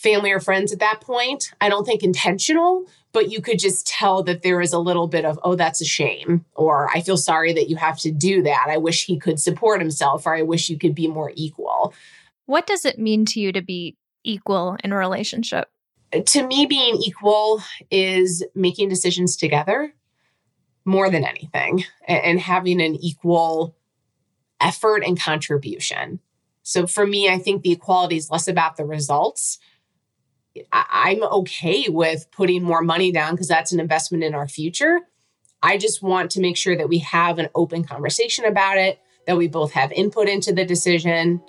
family 0.03 0.31
or 0.31 0.39
friends 0.39 0.73
at 0.73 0.79
that 0.79 1.01
point. 1.01 1.53
I 1.61 1.69
don't 1.69 1.85
think 1.85 2.03
intentional, 2.03 2.85
but 3.13 3.31
you 3.31 3.41
could 3.41 3.57
just 3.57 3.87
tell 3.87 4.21
that 4.23 4.43
there 4.43 4.59
is 4.59 4.73
a 4.73 4.79
little 4.79 5.07
bit 5.07 5.23
of, 5.23 5.39
oh, 5.43 5.55
that's 5.55 5.81
a 5.81 5.85
shame, 5.85 6.45
or 6.55 6.89
I 6.93 7.01
feel 7.01 7.17
sorry 7.17 7.53
that 7.53 7.69
you 7.69 7.77
have 7.77 7.97
to 7.99 8.11
do 8.11 8.43
that. 8.43 8.65
I 8.67 8.77
wish 8.77 9.05
he 9.05 9.17
could 9.17 9.39
support 9.39 9.79
himself, 9.79 10.27
or 10.27 10.35
I 10.35 10.41
wish 10.41 10.69
you 10.69 10.77
could 10.77 10.93
be 10.93 11.07
more 11.07 11.31
equal. 11.35 11.93
What 12.45 12.67
does 12.67 12.83
it 12.83 12.99
mean 12.99 13.25
to 13.27 13.39
you 13.39 13.53
to 13.53 13.61
be 13.61 13.95
equal 14.23 14.77
in 14.83 14.91
a 14.91 14.97
relationship? 14.97 15.69
To 16.11 16.45
me, 16.45 16.65
being 16.65 16.95
equal 16.97 17.63
is 17.89 18.43
making 18.53 18.89
decisions 18.89 19.35
together 19.35 19.93
more 20.85 21.09
than 21.09 21.23
anything 21.23 21.85
and 22.07 22.39
having 22.39 22.81
an 22.81 22.95
equal 22.95 23.75
effort 24.59 25.03
and 25.03 25.19
contribution. 25.19 26.19
So 26.61 26.87
for 26.87 27.07
me, 27.07 27.29
I 27.29 27.37
think 27.37 27.61
the 27.61 27.71
equality 27.71 28.17
is 28.17 28.29
less 28.29 28.47
about 28.47 28.75
the 28.77 28.85
results 28.85 29.59
I'm 30.71 31.23
okay 31.23 31.87
with 31.89 32.29
putting 32.31 32.63
more 32.63 32.81
money 32.81 33.11
down 33.11 33.31
because 33.31 33.47
that's 33.47 33.71
an 33.71 33.79
investment 33.79 34.23
in 34.23 34.35
our 34.35 34.47
future. 34.47 35.01
I 35.61 35.77
just 35.77 36.03
want 36.03 36.31
to 36.31 36.41
make 36.41 36.57
sure 36.57 36.75
that 36.75 36.89
we 36.89 36.99
have 36.99 37.39
an 37.39 37.49
open 37.55 37.83
conversation 37.83 38.45
about 38.45 38.77
it, 38.77 38.99
that 39.25 39.37
we 39.37 39.47
both 39.47 39.71
have 39.71 39.91
input 39.93 40.27
into 40.27 40.53
the 40.53 40.65
decision. 40.65 41.41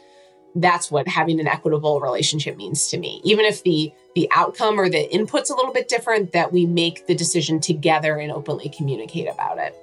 That's 0.54 0.90
what 0.90 1.08
having 1.08 1.40
an 1.40 1.48
equitable 1.48 2.00
relationship 2.00 2.56
means 2.56 2.86
to 2.88 2.98
me. 2.98 3.20
Even 3.24 3.44
if 3.44 3.62
the 3.64 3.92
the 4.14 4.28
outcome 4.30 4.78
or 4.78 4.88
the 4.88 5.12
input's 5.12 5.50
a 5.50 5.56
little 5.56 5.72
bit 5.72 5.88
different, 5.88 6.32
that 6.32 6.52
we 6.52 6.64
make 6.64 7.08
the 7.08 7.14
decision 7.16 7.60
together 7.60 8.16
and 8.16 8.30
openly 8.30 8.68
communicate 8.68 9.28
about 9.28 9.58
it. 9.58 9.76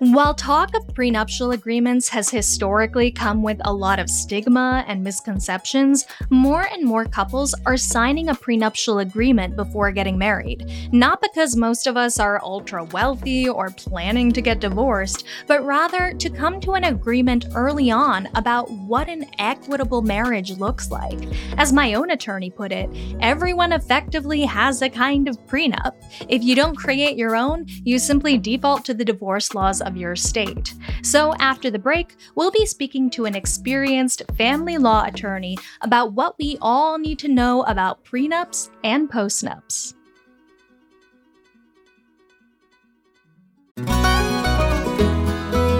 While 0.00 0.32
talk 0.32 0.76
of 0.76 0.94
prenuptial 0.94 1.50
agreements 1.50 2.08
has 2.10 2.30
historically 2.30 3.10
come 3.10 3.42
with 3.42 3.60
a 3.64 3.72
lot 3.72 3.98
of 3.98 4.08
stigma 4.08 4.84
and 4.86 5.02
misconceptions, 5.02 6.06
more 6.30 6.68
and 6.72 6.84
more 6.84 7.04
couples 7.04 7.52
are 7.66 7.76
signing 7.76 8.28
a 8.28 8.34
prenuptial 8.36 9.00
agreement 9.00 9.56
before 9.56 9.90
getting 9.90 10.16
married. 10.16 10.70
Not 10.92 11.20
because 11.20 11.56
most 11.56 11.88
of 11.88 11.96
us 11.96 12.20
are 12.20 12.40
ultra 12.44 12.84
wealthy 12.84 13.48
or 13.48 13.70
planning 13.70 14.30
to 14.34 14.40
get 14.40 14.60
divorced, 14.60 15.24
but 15.48 15.64
rather 15.64 16.12
to 16.12 16.30
come 16.30 16.60
to 16.60 16.74
an 16.74 16.84
agreement 16.84 17.46
early 17.56 17.90
on 17.90 18.28
about 18.36 18.70
what 18.70 19.08
an 19.08 19.26
equitable 19.40 20.02
marriage 20.02 20.52
looks 20.52 20.92
like. 20.92 21.18
As 21.56 21.72
my 21.72 21.94
own 21.94 22.12
attorney 22.12 22.50
put 22.50 22.70
it, 22.70 22.88
everyone 23.18 23.72
effectively 23.72 24.42
has 24.42 24.80
a 24.80 24.88
kind 24.88 25.26
of 25.26 25.44
prenup. 25.48 25.96
If 26.28 26.44
you 26.44 26.54
don't 26.54 26.76
create 26.76 27.16
your 27.16 27.34
own, 27.34 27.66
you 27.82 27.98
simply 27.98 28.38
default 28.38 28.84
to 28.84 28.94
the 28.94 29.04
divorce 29.04 29.54
laws 29.54 29.82
of 29.88 29.96
your 29.96 30.14
state. 30.14 30.74
So, 31.02 31.34
after 31.40 31.70
the 31.70 31.78
break, 31.80 32.14
we'll 32.36 32.52
be 32.52 32.66
speaking 32.66 33.10
to 33.10 33.24
an 33.24 33.34
experienced 33.34 34.22
family 34.36 34.78
law 34.78 35.04
attorney 35.04 35.58
about 35.80 36.12
what 36.12 36.38
we 36.38 36.58
all 36.60 36.98
need 36.98 37.18
to 37.20 37.28
know 37.28 37.64
about 37.64 38.04
prenups 38.04 38.70
and 38.84 39.10
postnups. 39.10 39.94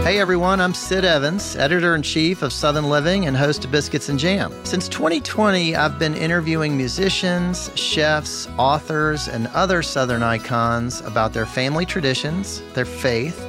Hey 0.08 0.20
everyone, 0.20 0.58
I'm 0.58 0.72
Sid 0.72 1.04
Evans, 1.04 1.54
editor 1.56 1.94
in 1.94 2.00
chief 2.00 2.40
of 2.40 2.50
Southern 2.50 2.88
Living 2.88 3.26
and 3.26 3.36
host 3.36 3.66
of 3.66 3.70
Biscuits 3.70 4.08
and 4.08 4.18
Jam. 4.18 4.54
Since 4.64 4.88
2020, 4.88 5.76
I've 5.76 5.98
been 5.98 6.14
interviewing 6.14 6.78
musicians, 6.78 7.70
chefs, 7.74 8.48
authors, 8.56 9.28
and 9.28 9.48
other 9.48 9.82
Southern 9.82 10.22
icons 10.22 11.02
about 11.02 11.34
their 11.34 11.44
family 11.44 11.84
traditions, 11.84 12.62
their 12.72 12.86
faith, 12.86 13.38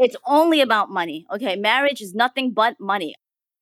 It's 0.00 0.16
only 0.26 0.62
about 0.62 0.90
money. 0.90 1.26
Okay. 1.30 1.56
Marriage 1.56 2.00
is 2.00 2.14
nothing 2.14 2.52
but 2.52 2.80
money. 2.80 3.14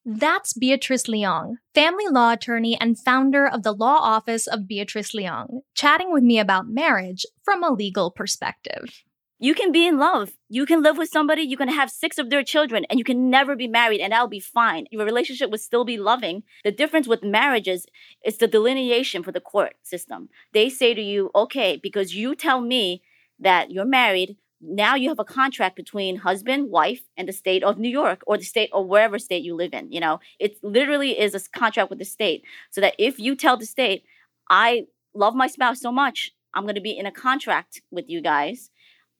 That's 0.04 0.52
Beatrice 0.52 1.02
Leong, 1.08 1.56
family 1.74 2.06
law 2.08 2.32
attorney 2.32 2.78
and 2.80 2.96
founder 2.96 3.44
of 3.44 3.64
the 3.64 3.72
law 3.72 3.98
office 4.00 4.46
of 4.46 4.68
Beatrice 4.68 5.12
Leong, 5.12 5.62
chatting 5.74 6.12
with 6.12 6.22
me 6.22 6.38
about 6.38 6.68
marriage 6.68 7.26
from 7.42 7.64
a 7.64 7.72
legal 7.72 8.12
perspective. 8.12 9.02
You 9.40 9.52
can 9.52 9.72
be 9.72 9.86
in 9.86 9.98
love. 9.98 10.30
You 10.48 10.64
can 10.64 10.80
live 10.82 10.96
with 10.96 11.10
somebody. 11.10 11.42
You 11.42 11.56
can 11.56 11.68
have 11.68 11.90
six 11.90 12.18
of 12.18 12.30
their 12.30 12.44
children 12.44 12.86
and 12.88 13.00
you 13.00 13.04
can 13.04 13.30
never 13.30 13.56
be 13.56 13.66
married 13.66 14.00
and 14.00 14.12
that'll 14.12 14.28
be 14.28 14.40
fine. 14.40 14.86
Your 14.92 15.04
relationship 15.04 15.50
would 15.50 15.60
still 15.60 15.84
be 15.84 15.98
loving. 15.98 16.44
The 16.62 16.72
difference 16.72 17.08
with 17.08 17.24
marriages 17.24 17.84
is 18.24 18.38
the 18.38 18.46
delineation 18.46 19.24
for 19.24 19.32
the 19.32 19.40
court 19.40 19.74
system. 19.82 20.28
They 20.52 20.68
say 20.68 20.94
to 20.94 21.02
you, 21.02 21.30
okay, 21.34 21.78
because 21.82 22.14
you 22.14 22.36
tell 22.36 22.60
me 22.60 23.02
that 23.40 23.70
you're 23.72 23.84
married, 23.84 24.36
now 24.60 24.96
you 24.96 25.08
have 25.08 25.18
a 25.18 25.24
contract 25.24 25.76
between 25.76 26.16
husband, 26.16 26.70
wife, 26.70 27.02
and 27.16 27.28
the 27.28 27.32
state 27.32 27.62
of 27.62 27.78
New 27.78 27.88
York 27.88 28.22
or 28.26 28.36
the 28.36 28.44
state 28.44 28.70
or 28.72 28.84
wherever 28.84 29.18
state 29.18 29.44
you 29.44 29.54
live 29.54 29.72
in. 29.72 29.92
You 29.92 30.00
know, 30.00 30.20
it 30.38 30.56
literally 30.62 31.18
is 31.18 31.34
a 31.34 31.58
contract 31.58 31.90
with 31.90 31.98
the 31.98 32.04
state. 32.04 32.42
So 32.70 32.80
that 32.80 32.94
if 32.98 33.18
you 33.18 33.36
tell 33.36 33.56
the 33.56 33.66
state, 33.66 34.04
I 34.50 34.86
love 35.14 35.34
my 35.34 35.46
spouse 35.46 35.80
so 35.80 35.92
much, 35.92 36.32
I'm 36.54 36.64
going 36.64 36.74
to 36.74 36.80
be 36.80 36.96
in 36.96 37.06
a 37.06 37.12
contract 37.12 37.82
with 37.90 38.08
you 38.08 38.20
guys. 38.20 38.70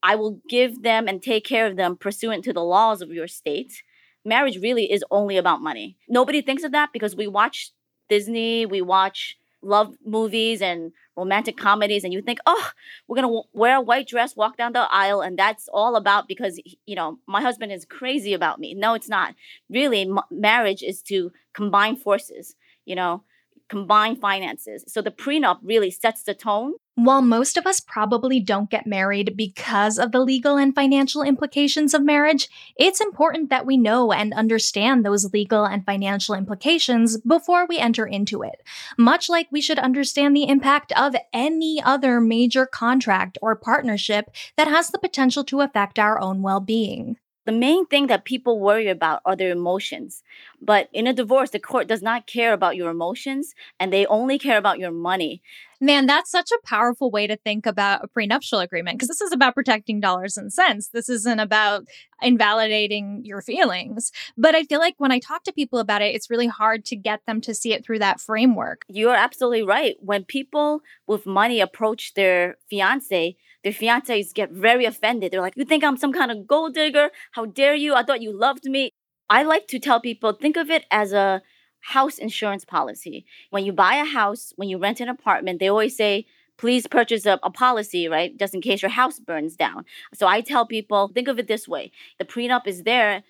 I 0.03 0.15
will 0.15 0.41
give 0.49 0.81
them 0.81 1.07
and 1.07 1.21
take 1.21 1.45
care 1.45 1.67
of 1.67 1.77
them 1.77 1.97
pursuant 1.97 2.43
to 2.45 2.53
the 2.53 2.63
laws 2.63 3.01
of 3.01 3.11
your 3.11 3.27
state. 3.27 3.83
Marriage 4.25 4.57
really 4.61 4.91
is 4.91 5.03
only 5.11 5.37
about 5.37 5.61
money. 5.61 5.97
Nobody 6.07 6.41
thinks 6.41 6.63
of 6.63 6.71
that 6.73 6.91
because 6.91 7.15
we 7.15 7.27
watch 7.27 7.71
Disney, 8.09 8.65
we 8.65 8.81
watch 8.81 9.37
love 9.61 9.93
movies 10.05 10.61
and 10.61 10.91
romantic 11.17 11.57
comedies 11.57 12.03
and 12.03 12.13
you 12.13 12.21
think 12.21 12.39
oh 12.45 12.71
we're 13.07 13.21
going 13.21 13.27
to 13.27 13.41
wear 13.53 13.75
a 13.75 13.81
white 13.81 14.07
dress 14.07 14.35
walk 14.35 14.55
down 14.55 14.71
the 14.71 14.87
aisle 14.91 15.21
and 15.21 15.37
that's 15.37 15.67
all 15.73 15.95
about 15.95 16.27
because 16.27 16.59
you 16.85 16.95
know 16.95 17.19
my 17.27 17.41
husband 17.41 17.71
is 17.71 17.85
crazy 17.85 18.33
about 18.33 18.59
me. 18.59 18.73
No 18.73 18.93
it's 18.93 19.09
not. 19.09 19.35
Really 19.69 20.03
m- 20.03 20.19
marriage 20.31 20.81
is 20.81 21.01
to 21.03 21.31
combine 21.53 21.95
forces 21.95 22.55
you 22.85 22.95
know 22.95 23.23
combine 23.69 24.15
finances. 24.15 24.83
So 24.87 25.01
the 25.01 25.11
prenup 25.11 25.59
really 25.61 25.91
sets 25.91 26.23
the 26.23 26.33
tone 26.33 26.73
while 27.05 27.21
most 27.21 27.57
of 27.57 27.65
us 27.65 27.79
probably 27.79 28.39
don't 28.39 28.69
get 28.69 28.87
married 28.87 29.35
because 29.35 29.97
of 29.97 30.11
the 30.11 30.19
legal 30.19 30.57
and 30.57 30.73
financial 30.73 31.21
implications 31.21 31.93
of 31.93 32.03
marriage, 32.03 32.49
it's 32.77 33.01
important 33.01 33.49
that 33.49 33.65
we 33.65 33.77
know 33.77 34.11
and 34.11 34.33
understand 34.33 35.05
those 35.05 35.33
legal 35.33 35.65
and 35.65 35.85
financial 35.85 36.35
implications 36.35 37.17
before 37.21 37.65
we 37.67 37.77
enter 37.77 38.05
into 38.05 38.43
it. 38.43 38.61
Much 38.97 39.29
like 39.29 39.47
we 39.51 39.61
should 39.61 39.79
understand 39.79 40.35
the 40.35 40.47
impact 40.47 40.91
of 40.93 41.15
any 41.33 41.81
other 41.83 42.19
major 42.19 42.65
contract 42.65 43.37
or 43.41 43.55
partnership 43.55 44.31
that 44.57 44.67
has 44.67 44.89
the 44.89 44.99
potential 44.99 45.43
to 45.43 45.61
affect 45.61 45.99
our 45.99 46.19
own 46.19 46.41
well 46.41 46.59
being. 46.59 47.17
The 47.49 47.57
main 47.57 47.87
thing 47.87 48.05
that 48.07 48.25
people 48.25 48.59
worry 48.59 48.89
about 48.89 49.23
are 49.25 49.35
their 49.35 49.49
emotions. 49.49 50.21
But 50.61 50.87
in 50.93 51.07
a 51.07 51.13
divorce, 51.13 51.49
the 51.49 51.57
court 51.57 51.87
does 51.87 52.03
not 52.03 52.27
care 52.27 52.53
about 52.53 52.75
your 52.75 52.91
emotions 52.91 53.55
and 53.79 53.91
they 53.91 54.05
only 54.05 54.37
care 54.37 54.59
about 54.59 54.77
your 54.77 54.91
money. 54.91 55.41
Man, 55.81 56.05
that's 56.05 56.29
such 56.29 56.51
a 56.51 56.67
powerful 56.67 57.09
way 57.09 57.25
to 57.25 57.37
think 57.37 57.65
about 57.65 58.03
a 58.03 58.07
prenuptial 58.07 58.59
agreement 58.59 58.99
because 58.99 59.07
this 59.07 59.21
is 59.21 59.31
about 59.31 59.55
protecting 59.55 59.99
dollars 59.99 60.37
and 60.37 60.53
cents. 60.53 60.89
This 60.89 61.09
isn't 61.09 61.39
about 61.39 61.85
invalidating 62.21 63.21
your 63.25 63.41
feelings. 63.41 64.11
But 64.37 64.53
I 64.53 64.63
feel 64.65 64.79
like 64.79 64.93
when 64.99 65.11
I 65.11 65.17
talk 65.17 65.43
to 65.45 65.51
people 65.51 65.79
about 65.79 66.03
it, 66.03 66.13
it's 66.13 66.29
really 66.29 66.45
hard 66.45 66.85
to 66.85 66.95
get 66.95 67.25
them 67.25 67.41
to 67.41 67.55
see 67.55 67.73
it 67.73 67.83
through 67.83 67.99
that 67.99 68.21
framework. 68.21 68.83
You're 68.87 69.15
absolutely 69.15 69.63
right. 69.63 69.95
When 70.01 70.23
people 70.23 70.81
with 71.07 71.25
money 71.25 71.61
approach 71.61 72.13
their 72.13 72.57
fiance, 72.69 73.37
their 73.63 73.73
fiancés 73.73 74.33
get 74.33 74.51
very 74.51 74.85
offended. 74.85 75.31
They're 75.31 75.41
like, 75.41 75.55
You 75.55 75.65
think 75.65 75.83
I'm 75.83 75.97
some 75.97 76.13
kind 76.13 76.31
of 76.31 76.47
gold 76.47 76.73
digger? 76.73 77.09
How 77.31 77.45
dare 77.45 77.75
you? 77.75 77.93
I 77.95 78.03
thought 78.03 78.21
you 78.21 78.31
loved 78.31 78.65
me. 78.65 78.91
I 79.29 79.43
like 79.43 79.67
to 79.67 79.79
tell 79.79 79.99
people 79.99 80.33
think 80.33 80.57
of 80.57 80.69
it 80.69 80.85
as 80.91 81.13
a 81.13 81.41
house 81.81 82.17
insurance 82.17 82.65
policy. 82.65 83.25
When 83.51 83.65
you 83.65 83.71
buy 83.71 83.95
a 83.95 84.05
house, 84.05 84.53
when 84.55 84.69
you 84.69 84.77
rent 84.77 84.99
an 84.99 85.09
apartment, 85.09 85.59
they 85.59 85.69
always 85.69 85.95
say, 85.95 86.25
please 86.57 86.87
purchase 86.87 87.25
a, 87.25 87.39
a, 87.41 87.49
policy, 87.49 88.07
right? 88.07 88.37
Just 88.37 88.53
in 88.53 88.61
case 88.61 88.81
your 88.81 88.91
house 88.91 89.19
burns 89.19 89.55
down. 89.55 89.85
So 90.13 90.27
I 90.27 90.41
tell 90.41 90.65
people, 90.65 91.07
think 91.07 91.27
of 91.27 91.39
it 91.39 91.47
this 91.47 91.67
way 91.67 91.91
the 92.17 92.25
prenup 92.25 92.67
is 92.67 92.83
there. 92.83 93.23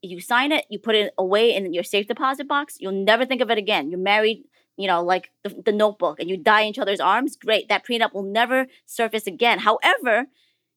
You 0.00 0.20
sign 0.20 0.52
it, 0.52 0.64
you 0.70 0.78
put 0.78 0.94
it 0.94 1.12
away 1.18 1.54
in 1.54 1.72
your 1.72 1.82
safe 1.82 2.06
deposit 2.06 2.46
box. 2.46 2.76
You'll 2.78 2.92
never 2.92 3.26
think 3.26 3.40
of 3.40 3.50
it 3.50 3.58
again. 3.58 3.90
You're 3.90 3.98
married, 3.98 4.44
you 4.78 4.86
know, 4.86 5.02
like 5.02 5.30
the, 5.42 5.60
the 5.66 5.72
notebook, 5.72 6.20
and 6.20 6.30
you 6.30 6.36
die 6.36 6.62
in 6.62 6.68
each 6.68 6.78
other's 6.78 7.00
arms. 7.00 7.36
Great. 7.36 7.68
That 7.68 7.84
prenup 7.84 8.14
will 8.14 8.22
never 8.22 8.66
surface 8.86 9.26
again. 9.26 9.58
However, 9.58 10.26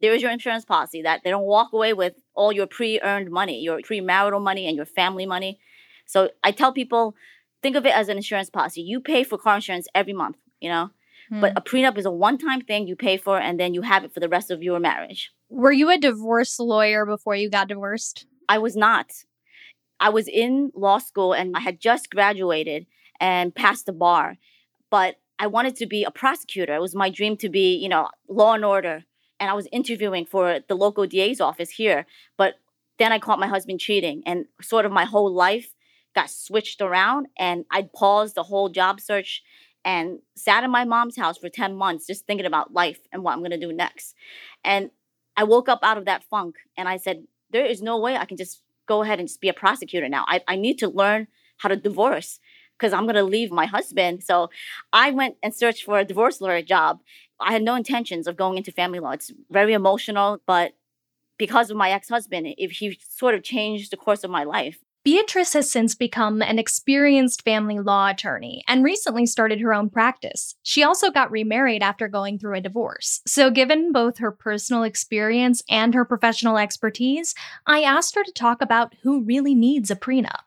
there 0.02 0.14
is 0.14 0.22
your 0.22 0.32
insurance 0.32 0.66
policy 0.66 1.04
that 1.04 1.22
they 1.24 1.30
don't 1.30 1.44
walk 1.44 1.72
away 1.72 1.94
with 1.94 2.16
all 2.34 2.52
your 2.52 2.66
pre 2.66 3.00
earned 3.02 3.30
money, 3.30 3.62
your 3.62 3.80
premarital 3.80 4.42
money, 4.42 4.68
and 4.68 4.76
your 4.76 4.88
family 4.88 5.26
money. 5.26 5.60
So 6.08 6.32
I 6.44 6.52
tell 6.52 6.74
people, 6.74 7.16
think 7.62 7.76
of 7.76 7.86
it 7.86 7.96
as 7.96 8.10
an 8.10 8.18
insurance 8.18 8.50
policy. 8.50 8.82
You 8.82 9.00
pay 9.00 9.24
for 9.24 9.38
car 9.38 9.56
insurance 9.56 9.88
every 9.94 10.14
month, 10.14 10.38
you 10.60 10.70
know? 10.70 10.90
But 11.30 11.52
hmm. 11.52 11.58
a 11.58 11.62
prenup 11.62 11.98
is 11.98 12.06
a 12.06 12.12
one 12.12 12.38
time 12.38 12.62
thing 12.62 12.88
you 12.88 12.96
pay 12.96 13.18
for 13.18 13.40
and 13.40 13.60
then 13.60 13.74
you 13.74 13.84
have 13.84 14.04
it 14.04 14.14
for 14.14 14.20
the 14.20 14.28
rest 14.28 14.52
of 14.52 14.64
your 14.64 14.80
marriage. 14.80 15.32
Were 15.50 15.72
you 15.72 15.90
a 15.90 15.98
divorce 15.98 16.60
lawyer 16.60 17.06
before 17.06 17.36
you 17.36 17.50
got 17.50 17.70
divorced? 17.70 18.26
I 18.50 18.58
was 18.58 18.76
not. 18.76 19.12
I 20.00 20.10
was 20.10 20.28
in 20.28 20.72
law 20.76 20.98
school 20.98 21.32
and 21.32 21.56
I 21.56 21.60
had 21.60 21.80
just 21.80 22.10
graduated 22.10 22.88
and 23.22 23.56
passed 23.56 23.86
the 23.86 23.94
bar. 23.94 24.38
But 24.90 25.16
I 25.40 25.48
wanted 25.48 25.78
to 25.78 25.86
be 25.86 26.04
a 26.04 26.12
prosecutor. 26.12 26.76
It 26.76 26.82
was 26.82 26.96
my 26.96 27.10
dream 27.10 27.38
to 27.38 27.50
be, 27.50 27.76
you 27.76 27.88
know, 27.88 28.10
law 28.28 28.54
and 28.54 28.66
order. 28.66 29.06
And 29.40 29.50
I 29.50 29.54
was 29.54 29.68
interviewing 29.72 30.26
for 30.26 30.60
the 30.68 30.76
local 30.76 31.08
DA's 31.08 31.40
office 31.40 31.70
here. 31.70 32.06
But 32.38 32.56
then 33.00 33.14
I 33.14 33.20
caught 33.20 33.40
my 33.40 33.48
husband 33.48 33.80
cheating 33.80 34.22
and 34.26 34.46
sort 34.62 34.86
of 34.86 34.92
my 34.92 35.06
whole 35.06 35.34
life 35.34 35.74
got 36.14 36.30
switched 36.30 36.82
around 36.82 37.28
and 37.40 37.64
I 37.72 37.84
paused 37.96 38.36
the 38.36 38.44
whole 38.44 38.68
job 38.68 39.00
search 39.00 39.42
and 39.86 40.20
sat 40.36 40.64
in 40.64 40.70
my 40.70 40.84
mom's 40.84 41.18
house 41.18 41.38
for 41.38 41.50
10 41.50 41.76
months 41.76 42.06
just 42.06 42.28
thinking 42.28 42.46
about 42.46 42.74
life 42.74 43.00
and 43.12 43.24
what 43.24 43.32
I'm 43.32 43.40
going 43.40 43.52
to 43.52 43.58
do 43.58 43.72
next. 43.72 44.14
And 44.64 44.92
I 45.38 45.46
woke 45.46 45.70
up 45.70 45.80
out 45.82 45.98
of 45.98 46.06
that 46.06 46.24
funk 46.26 46.58
and 46.78 46.88
I 46.90 46.98
said, 46.98 47.24
there 47.52 47.66
is 47.66 47.82
no 47.82 47.98
way 47.98 48.18
I 48.18 48.26
can 48.26 48.38
just 48.38 48.62
go 48.86 49.02
ahead 49.02 49.20
and 49.20 49.28
just 49.28 49.42
be 49.42 49.50
a 49.50 49.54
prosecutor 49.54 50.10
now. 50.10 50.26
I, 50.28 50.42
I 50.48 50.56
need 50.56 50.78
to 50.80 50.90
learn 50.90 51.28
how 51.58 51.70
to 51.70 51.76
divorce 51.76 52.40
because 52.82 52.94
I'm 52.94 53.04
going 53.04 53.16
to 53.16 53.24
leave 53.24 53.52
my 53.52 53.68
husband. 53.68 54.24
So 54.24 54.50
I 54.92 55.12
went 55.12 55.38
and 55.44 55.54
searched 55.54 55.84
for 55.84 56.00
a 56.00 56.06
divorce 56.06 56.42
lawyer 56.42 56.64
job. 56.64 57.00
I 57.40 57.52
had 57.52 57.62
no 57.62 57.76
intentions 57.76 58.26
of 58.26 58.36
going 58.36 58.58
into 58.58 58.72
family 58.72 59.00
law. 59.00 59.12
It's 59.12 59.32
very 59.52 59.74
emotional, 59.74 60.42
but 60.48 60.74
because 61.38 61.70
of 61.70 61.78
my 61.78 61.92
ex 61.92 62.10
husband, 62.10 62.48
if 62.58 62.72
he 62.72 63.00
sort 63.08 63.36
of 63.36 63.44
changed 63.44 63.92
the 63.92 63.98
course 63.98 64.24
of 64.24 64.32
my 64.32 64.44
life. 64.44 64.80
Beatrice 65.04 65.54
has 65.54 65.72
since 65.72 65.96
become 65.96 66.44
an 66.44 66.60
experienced 66.60 67.44
family 67.44 67.80
law 67.80 68.10
attorney 68.10 68.64
and 68.68 68.84
recently 68.84 69.26
started 69.26 69.60
her 69.60 69.74
own 69.74 69.90
practice. 69.90 70.54
She 70.62 70.84
also 70.84 71.10
got 71.10 71.32
remarried 71.32 71.82
after 71.82 72.08
going 72.08 72.38
through 72.38 72.58
a 72.58 72.62
divorce. 72.62 73.22
So, 73.26 73.50
given 73.50 73.92
both 73.92 74.20
her 74.20 74.32
personal 74.32 74.84
experience 74.84 75.64
and 75.68 75.96
her 75.96 76.06
professional 76.06 76.60
expertise, 76.60 77.34
I 77.66 77.82
asked 77.82 78.14
her 78.14 78.24
to 78.24 78.32
talk 78.32 78.62
about 78.62 78.94
who 79.02 79.24
really 79.24 79.56
needs 79.56 79.90
a 79.90 79.96
prenup. 79.96 80.46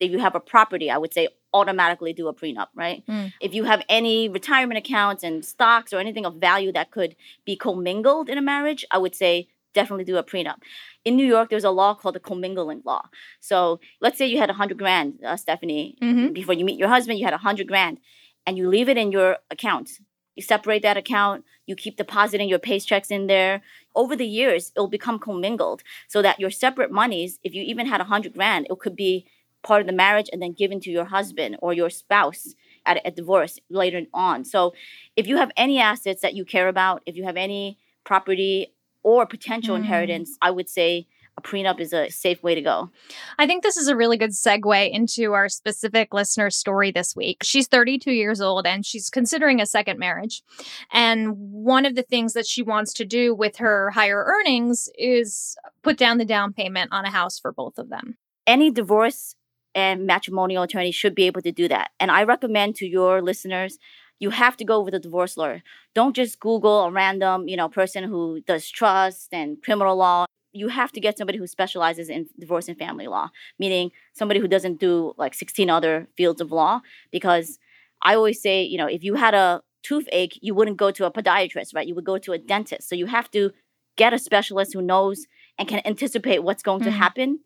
If 0.00 0.10
you 0.10 0.18
have 0.18 0.34
a 0.34 0.40
property, 0.40 0.90
I 0.90 0.98
would 0.98 1.14
say 1.14 1.28
automatically 1.54 2.12
do 2.12 2.28
a 2.28 2.34
prenup, 2.34 2.68
right? 2.74 3.04
Mm. 3.06 3.32
If 3.40 3.54
you 3.54 3.64
have 3.64 3.82
any 3.88 4.28
retirement 4.28 4.78
accounts 4.78 5.22
and 5.22 5.44
stocks 5.44 5.92
or 5.92 5.98
anything 5.98 6.26
of 6.26 6.36
value 6.36 6.72
that 6.72 6.90
could 6.90 7.16
be 7.44 7.56
commingled 7.56 8.28
in 8.28 8.38
a 8.38 8.42
marriage, 8.42 8.84
I 8.90 8.98
would 8.98 9.14
say 9.14 9.48
definitely 9.74 10.04
do 10.04 10.16
a 10.16 10.22
prenup. 10.22 10.56
In 11.04 11.16
New 11.16 11.26
York, 11.26 11.50
there's 11.50 11.64
a 11.64 11.70
law 11.70 11.94
called 11.94 12.14
the 12.14 12.20
commingling 12.20 12.82
law. 12.84 13.08
So 13.40 13.80
let's 14.00 14.18
say 14.18 14.26
you 14.26 14.38
had 14.38 14.50
a 14.50 14.54
hundred 14.54 14.78
grand, 14.78 15.18
uh, 15.24 15.36
Stephanie, 15.36 15.96
mm-hmm. 16.00 16.32
before 16.32 16.54
you 16.54 16.64
meet 16.64 16.78
your 16.78 16.88
husband, 16.88 17.18
you 17.18 17.24
had 17.24 17.34
a 17.34 17.38
hundred 17.38 17.68
grand, 17.68 17.98
and 18.46 18.56
you 18.56 18.68
leave 18.68 18.88
it 18.88 18.96
in 18.96 19.12
your 19.12 19.38
account. 19.50 19.90
You 20.34 20.42
separate 20.42 20.82
that 20.82 20.96
account. 20.96 21.44
You 21.66 21.76
keep 21.76 21.96
depositing 21.96 22.48
your 22.48 22.58
paychecks 22.58 23.10
in 23.10 23.26
there. 23.26 23.62
Over 23.94 24.16
the 24.16 24.26
years, 24.26 24.72
it'll 24.74 24.88
become 24.88 25.18
commingled, 25.18 25.82
so 26.08 26.22
that 26.22 26.40
your 26.40 26.50
separate 26.50 26.90
monies, 26.90 27.38
if 27.42 27.54
you 27.54 27.62
even 27.62 27.86
had 27.86 28.00
a 28.00 28.04
hundred 28.04 28.34
grand, 28.34 28.66
it 28.70 28.78
could 28.78 28.96
be 28.96 29.26
part 29.62 29.80
of 29.80 29.86
the 29.86 29.92
marriage 29.92 30.28
and 30.32 30.42
then 30.42 30.52
given 30.52 30.80
to 30.80 30.90
your 30.90 31.04
husband 31.04 31.56
or 31.60 31.72
your 31.72 31.90
spouse 31.90 32.54
at 32.86 33.00
a 33.04 33.10
divorce 33.10 33.58
later 33.70 34.02
on. 34.12 34.44
So, 34.44 34.74
if 35.16 35.26
you 35.26 35.36
have 35.36 35.50
any 35.56 35.78
assets 35.78 36.22
that 36.22 36.34
you 36.34 36.44
care 36.44 36.68
about, 36.68 37.02
if 37.06 37.16
you 37.16 37.24
have 37.24 37.36
any 37.36 37.78
property 38.04 38.74
or 39.02 39.26
potential 39.26 39.74
mm. 39.74 39.80
inheritance, 39.80 40.36
I 40.42 40.50
would 40.50 40.68
say 40.68 41.06
a 41.36 41.42
prenup 41.42 41.80
is 41.80 41.92
a 41.92 42.10
safe 42.10 42.42
way 42.42 42.54
to 42.54 42.60
go. 42.60 42.90
I 43.38 43.46
think 43.46 43.62
this 43.62 43.76
is 43.76 43.88
a 43.88 43.96
really 43.96 44.18
good 44.18 44.30
segue 44.30 44.90
into 44.90 45.32
our 45.32 45.48
specific 45.48 46.12
listener 46.12 46.50
story 46.50 46.90
this 46.90 47.16
week. 47.16 47.42
She's 47.42 47.68
32 47.68 48.12
years 48.12 48.40
old 48.40 48.66
and 48.66 48.84
she's 48.84 49.08
considering 49.08 49.60
a 49.60 49.66
second 49.66 49.98
marriage. 49.98 50.42
And 50.92 51.34
one 51.36 51.86
of 51.86 51.94
the 51.94 52.02
things 52.02 52.34
that 52.34 52.46
she 52.46 52.62
wants 52.62 52.92
to 52.94 53.04
do 53.04 53.34
with 53.34 53.56
her 53.56 53.90
higher 53.90 54.24
earnings 54.26 54.90
is 54.98 55.56
put 55.82 55.96
down 55.96 56.18
the 56.18 56.24
down 56.26 56.52
payment 56.52 56.92
on 56.92 57.06
a 57.06 57.10
house 57.10 57.38
for 57.38 57.52
both 57.52 57.78
of 57.78 57.88
them. 57.88 58.18
Any 58.46 58.70
divorce 58.70 59.34
and 59.74 60.06
matrimonial 60.06 60.62
attorney 60.62 60.90
should 60.90 61.14
be 61.14 61.24
able 61.24 61.42
to 61.42 61.52
do 61.52 61.68
that. 61.68 61.90
And 61.98 62.10
I 62.10 62.24
recommend 62.24 62.76
to 62.76 62.86
your 62.86 63.22
listeners 63.22 63.78
you 64.22 64.30
have 64.30 64.56
to 64.56 64.64
go 64.64 64.80
with 64.80 64.94
a 64.94 65.00
divorce 65.00 65.36
lawyer. 65.36 65.64
Don't 65.96 66.14
just 66.14 66.38
Google 66.38 66.84
a 66.84 66.92
random, 66.92 67.48
you 67.48 67.56
know, 67.56 67.68
person 67.68 68.04
who 68.04 68.40
does 68.46 68.70
trust 68.70 69.34
and 69.34 69.60
criminal 69.64 69.96
law. 69.96 70.26
You 70.52 70.68
have 70.68 70.92
to 70.92 71.00
get 71.00 71.18
somebody 71.18 71.38
who 71.38 71.48
specializes 71.48 72.08
in 72.08 72.28
divorce 72.38 72.68
and 72.68 72.78
family 72.78 73.08
law, 73.08 73.30
meaning 73.58 73.90
somebody 74.12 74.38
who 74.38 74.46
doesn't 74.46 74.78
do 74.78 75.12
like 75.18 75.34
16 75.34 75.68
other 75.68 76.06
fields 76.16 76.40
of 76.40 76.52
law. 76.52 76.82
Because 77.10 77.58
I 78.00 78.14
always 78.14 78.40
say, 78.40 78.62
you 78.62 78.78
know, 78.78 78.86
if 78.86 79.02
you 79.02 79.14
had 79.16 79.34
a 79.34 79.60
toothache, 79.82 80.38
you 80.40 80.54
wouldn't 80.54 80.76
go 80.76 80.92
to 80.92 81.04
a 81.04 81.10
podiatrist, 81.10 81.74
right? 81.74 81.88
You 81.88 81.96
would 81.96 82.04
go 82.04 82.18
to 82.18 82.32
a 82.32 82.38
dentist. 82.38 82.88
So 82.88 82.94
you 82.94 83.06
have 83.06 83.28
to 83.32 83.50
get 83.96 84.14
a 84.14 84.20
specialist 84.20 84.72
who 84.72 84.82
knows 84.82 85.26
and 85.58 85.66
can 85.66 85.82
anticipate 85.84 86.44
what's 86.44 86.62
going 86.62 86.82
mm-hmm. 86.82 86.90
to 86.90 86.96
happen 86.96 87.40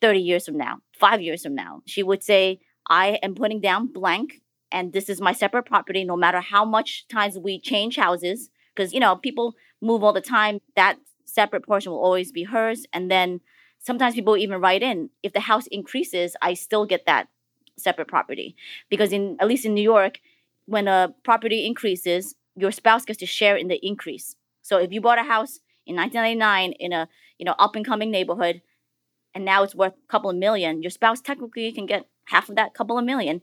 30 0.00 0.20
years 0.20 0.46
from 0.46 0.56
now, 0.56 0.78
five 0.98 1.20
years 1.20 1.42
from 1.42 1.54
now. 1.54 1.82
She 1.86 2.02
would 2.02 2.22
say, 2.22 2.60
I 2.88 3.18
am 3.22 3.34
putting 3.34 3.60
down 3.60 3.92
blank 3.92 4.42
and 4.74 4.92
this 4.92 5.08
is 5.08 5.20
my 5.20 5.32
separate 5.32 5.64
property 5.64 6.04
no 6.04 6.16
matter 6.16 6.40
how 6.40 6.64
much 6.64 7.06
times 7.08 7.38
we 7.38 7.58
change 7.60 7.96
houses 7.96 8.50
because 8.74 8.92
you 8.92 9.00
know 9.00 9.16
people 9.16 9.54
move 9.80 10.02
all 10.02 10.12
the 10.12 10.20
time 10.20 10.60
that 10.76 10.98
separate 11.24 11.64
portion 11.64 11.92
will 11.92 12.02
always 12.02 12.32
be 12.32 12.44
hers 12.44 12.84
and 12.92 13.10
then 13.10 13.40
sometimes 13.78 14.14
people 14.14 14.36
even 14.36 14.60
write 14.60 14.82
in 14.82 15.08
if 15.22 15.32
the 15.32 15.40
house 15.40 15.66
increases 15.68 16.36
i 16.42 16.52
still 16.52 16.84
get 16.84 17.06
that 17.06 17.28
separate 17.76 18.08
property 18.08 18.54
because 18.90 19.12
in 19.12 19.36
at 19.40 19.48
least 19.48 19.64
in 19.64 19.74
new 19.74 19.82
york 19.82 20.20
when 20.66 20.88
a 20.88 21.14
property 21.22 21.64
increases 21.64 22.34
your 22.56 22.72
spouse 22.72 23.04
gets 23.04 23.18
to 23.18 23.26
share 23.26 23.56
in 23.56 23.68
the 23.68 23.84
increase 23.86 24.36
so 24.62 24.78
if 24.78 24.92
you 24.92 25.00
bought 25.00 25.18
a 25.18 25.22
house 25.22 25.60
in 25.86 25.96
1999 25.96 26.72
in 26.72 26.92
a 26.92 27.08
you 27.38 27.44
know 27.44 27.54
up 27.58 27.74
and 27.76 27.86
coming 27.86 28.10
neighborhood 28.10 28.60
and 29.34 29.44
now 29.44 29.62
it's 29.62 29.74
worth 29.74 29.92
a 29.92 30.10
couple 30.10 30.30
of 30.30 30.36
million 30.36 30.82
your 30.82 30.90
spouse 30.90 31.20
technically 31.20 31.72
can 31.72 31.86
get 31.86 32.06
half 32.26 32.48
of 32.48 32.56
that 32.56 32.72
couple 32.72 32.98
of 32.98 33.04
million. 33.04 33.42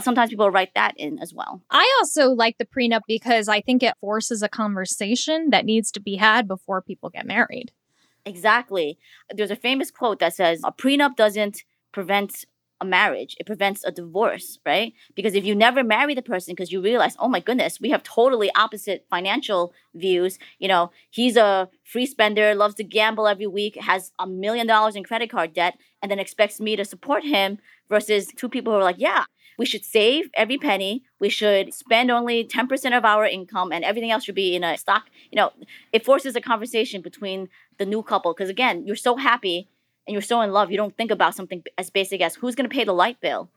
Sometimes 0.00 0.30
people 0.30 0.50
write 0.50 0.74
that 0.74 0.94
in 0.96 1.18
as 1.18 1.34
well. 1.34 1.62
I 1.70 1.98
also 2.00 2.30
like 2.30 2.56
the 2.56 2.64
prenup 2.64 3.02
because 3.06 3.46
I 3.46 3.60
think 3.60 3.82
it 3.82 3.94
forces 4.00 4.42
a 4.42 4.48
conversation 4.48 5.50
that 5.50 5.66
needs 5.66 5.90
to 5.92 6.00
be 6.00 6.16
had 6.16 6.48
before 6.48 6.80
people 6.80 7.10
get 7.10 7.26
married. 7.26 7.72
Exactly. 8.24 8.98
There's 9.30 9.50
a 9.50 9.56
famous 9.56 9.90
quote 9.90 10.18
that 10.20 10.34
says, 10.34 10.62
a 10.64 10.72
prenup 10.72 11.14
doesn't 11.16 11.64
prevent 11.92 12.46
a 12.82 12.84
marriage, 12.84 13.36
it 13.38 13.46
prevents 13.46 13.84
a 13.84 13.92
divorce, 13.92 14.58
right? 14.66 14.92
Because 15.14 15.34
if 15.34 15.44
you 15.44 15.54
never 15.54 15.84
marry 15.84 16.14
the 16.14 16.20
person 16.20 16.52
because 16.52 16.72
you 16.72 16.82
realize, 16.82 17.14
oh 17.20 17.28
my 17.28 17.38
goodness, 17.38 17.80
we 17.80 17.90
have 17.90 18.02
totally 18.02 18.50
opposite 18.56 19.06
financial 19.08 19.72
views. 19.94 20.36
You 20.58 20.66
know, 20.66 20.90
he's 21.08 21.36
a 21.36 21.70
free 21.84 22.06
spender, 22.06 22.56
loves 22.56 22.74
to 22.74 22.84
gamble 22.84 23.28
every 23.28 23.46
week, 23.46 23.76
has 23.80 24.10
a 24.18 24.26
million 24.26 24.66
dollars 24.66 24.96
in 24.96 25.04
credit 25.04 25.30
card 25.30 25.54
debt, 25.54 25.78
and 26.02 26.10
then 26.10 26.18
expects 26.18 26.60
me 26.60 26.74
to 26.74 26.84
support 26.84 27.22
him 27.24 27.58
versus 27.88 28.26
two 28.36 28.48
people 28.48 28.72
who 28.72 28.80
are 28.80 28.84
like, 28.84 28.98
yeah, 28.98 29.24
we 29.58 29.64
should 29.64 29.84
save 29.84 30.28
every 30.34 30.58
penny. 30.58 31.04
We 31.20 31.28
should 31.28 31.72
spend 31.72 32.10
only 32.10 32.44
10% 32.44 32.98
of 32.98 33.04
our 33.04 33.26
income 33.26 33.70
and 33.70 33.84
everything 33.84 34.10
else 34.10 34.24
should 34.24 34.34
be 34.34 34.56
in 34.56 34.64
a 34.64 34.76
stock. 34.76 35.04
You 35.30 35.36
know, 35.36 35.52
it 35.92 36.04
forces 36.04 36.34
a 36.34 36.40
conversation 36.40 37.00
between 37.00 37.48
the 37.78 37.86
new 37.86 38.02
couple 38.02 38.32
because, 38.32 38.50
again, 38.50 38.84
you're 38.86 38.96
so 38.96 39.16
happy 39.16 39.68
and 40.06 40.12
you're 40.12 40.22
so 40.22 40.40
in 40.40 40.52
love, 40.52 40.70
you 40.70 40.76
don't 40.76 40.96
think 40.96 41.10
about 41.10 41.34
something 41.34 41.62
as 41.78 41.90
basic 41.90 42.20
as 42.20 42.34
who's 42.34 42.54
going 42.54 42.68
to 42.68 42.74
pay 42.74 42.84
the 42.84 42.92
light 42.92 43.20
bill. 43.20 43.50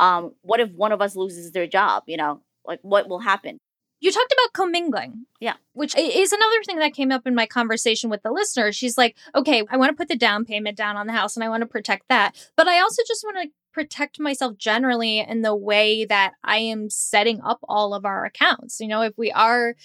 Um, 0.00 0.32
what 0.42 0.60
if 0.60 0.70
one 0.72 0.92
of 0.92 1.00
us 1.00 1.16
loses 1.16 1.52
their 1.52 1.66
job? 1.66 2.04
You 2.06 2.16
know, 2.16 2.40
like 2.64 2.80
what 2.82 3.08
will 3.08 3.20
happen? 3.20 3.58
You 4.00 4.10
talked 4.10 4.32
about 4.32 4.52
commingling. 4.52 5.26
Yeah. 5.38 5.54
Which 5.74 5.96
is 5.96 6.32
another 6.32 6.62
thing 6.64 6.78
that 6.78 6.92
came 6.92 7.12
up 7.12 7.24
in 7.24 7.36
my 7.36 7.46
conversation 7.46 8.10
with 8.10 8.22
the 8.24 8.32
listener. 8.32 8.72
She's 8.72 8.98
like, 8.98 9.16
okay, 9.32 9.62
I 9.70 9.76
want 9.76 9.90
to 9.90 9.96
put 9.96 10.08
the 10.08 10.16
down 10.16 10.44
payment 10.44 10.76
down 10.76 10.96
on 10.96 11.06
the 11.06 11.12
house 11.12 11.36
and 11.36 11.44
I 11.44 11.48
want 11.48 11.60
to 11.60 11.68
protect 11.68 12.08
that. 12.08 12.34
But 12.56 12.66
I 12.66 12.80
also 12.80 13.02
just 13.06 13.22
want 13.22 13.36
to 13.42 13.50
protect 13.72 14.18
myself 14.18 14.56
generally 14.58 15.20
in 15.20 15.42
the 15.42 15.54
way 15.54 16.04
that 16.04 16.32
I 16.42 16.58
am 16.58 16.90
setting 16.90 17.40
up 17.42 17.60
all 17.68 17.94
of 17.94 18.04
our 18.04 18.24
accounts. 18.24 18.80
You 18.80 18.88
know, 18.88 19.02
if 19.02 19.16
we 19.16 19.30
are 19.30 19.76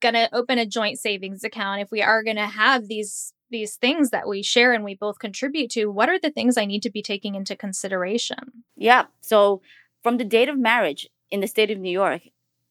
going 0.00 0.14
to 0.14 0.34
open 0.34 0.58
a 0.58 0.64
joint 0.64 0.98
savings 0.98 1.44
account, 1.44 1.82
if 1.82 1.90
we 1.90 2.02
are 2.02 2.22
going 2.22 2.36
to 2.36 2.46
have 2.46 2.88
these 2.88 3.34
these 3.50 3.76
things 3.76 4.10
that 4.10 4.28
we 4.28 4.42
share 4.42 4.72
and 4.72 4.84
we 4.84 4.94
both 4.94 5.18
contribute 5.18 5.70
to, 5.70 5.86
what 5.86 6.08
are 6.08 6.18
the 6.18 6.30
things 6.30 6.56
I 6.56 6.64
need 6.64 6.82
to 6.82 6.90
be 6.90 7.02
taking 7.02 7.34
into 7.34 7.56
consideration? 7.56 8.64
Yeah. 8.76 9.04
So 9.20 9.62
from 10.02 10.16
the 10.16 10.24
date 10.24 10.48
of 10.48 10.58
marriage 10.58 11.08
in 11.30 11.40
the 11.40 11.46
state 11.46 11.70
of 11.70 11.78
New 11.78 11.90
York, 11.90 12.22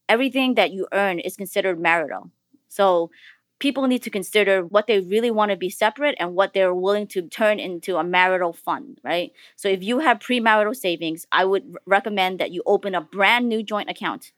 everything 0.07 0.55
that 0.55 0.71
you 0.71 0.87
earn 0.91 1.19
is 1.19 1.35
considered 1.35 1.79
marital. 1.79 2.31
So 2.67 3.09
people 3.59 3.87
need 3.87 4.03
to 4.03 4.09
consider 4.09 4.63
what 4.63 4.85
they 4.85 4.99
really 4.99 5.31
want 5.31 5.49
to 5.51 5.57
be 5.57 5.69
separate 5.69 6.15
and 6.19 6.35
what 6.35 6.53
they're 6.53 6.73
willing 6.73 7.07
to 7.07 7.21
turn 7.23 7.59
into 7.59 7.97
a 7.97 8.03
marital 8.03 8.53
fund, 8.53 8.99
right? 9.03 9.31
So 9.55 9.69
if 9.69 9.81
you 9.81 9.99
have 9.99 10.19
premarital 10.19 10.75
savings, 10.75 11.25
I 11.31 11.45
would 11.45 11.75
recommend 11.85 12.39
that 12.39 12.51
you 12.51 12.63
open 12.65 12.95
a 12.95 13.01
brand 13.01 13.47
new 13.47 13.63
joint 13.63 13.89
account. 13.89 14.31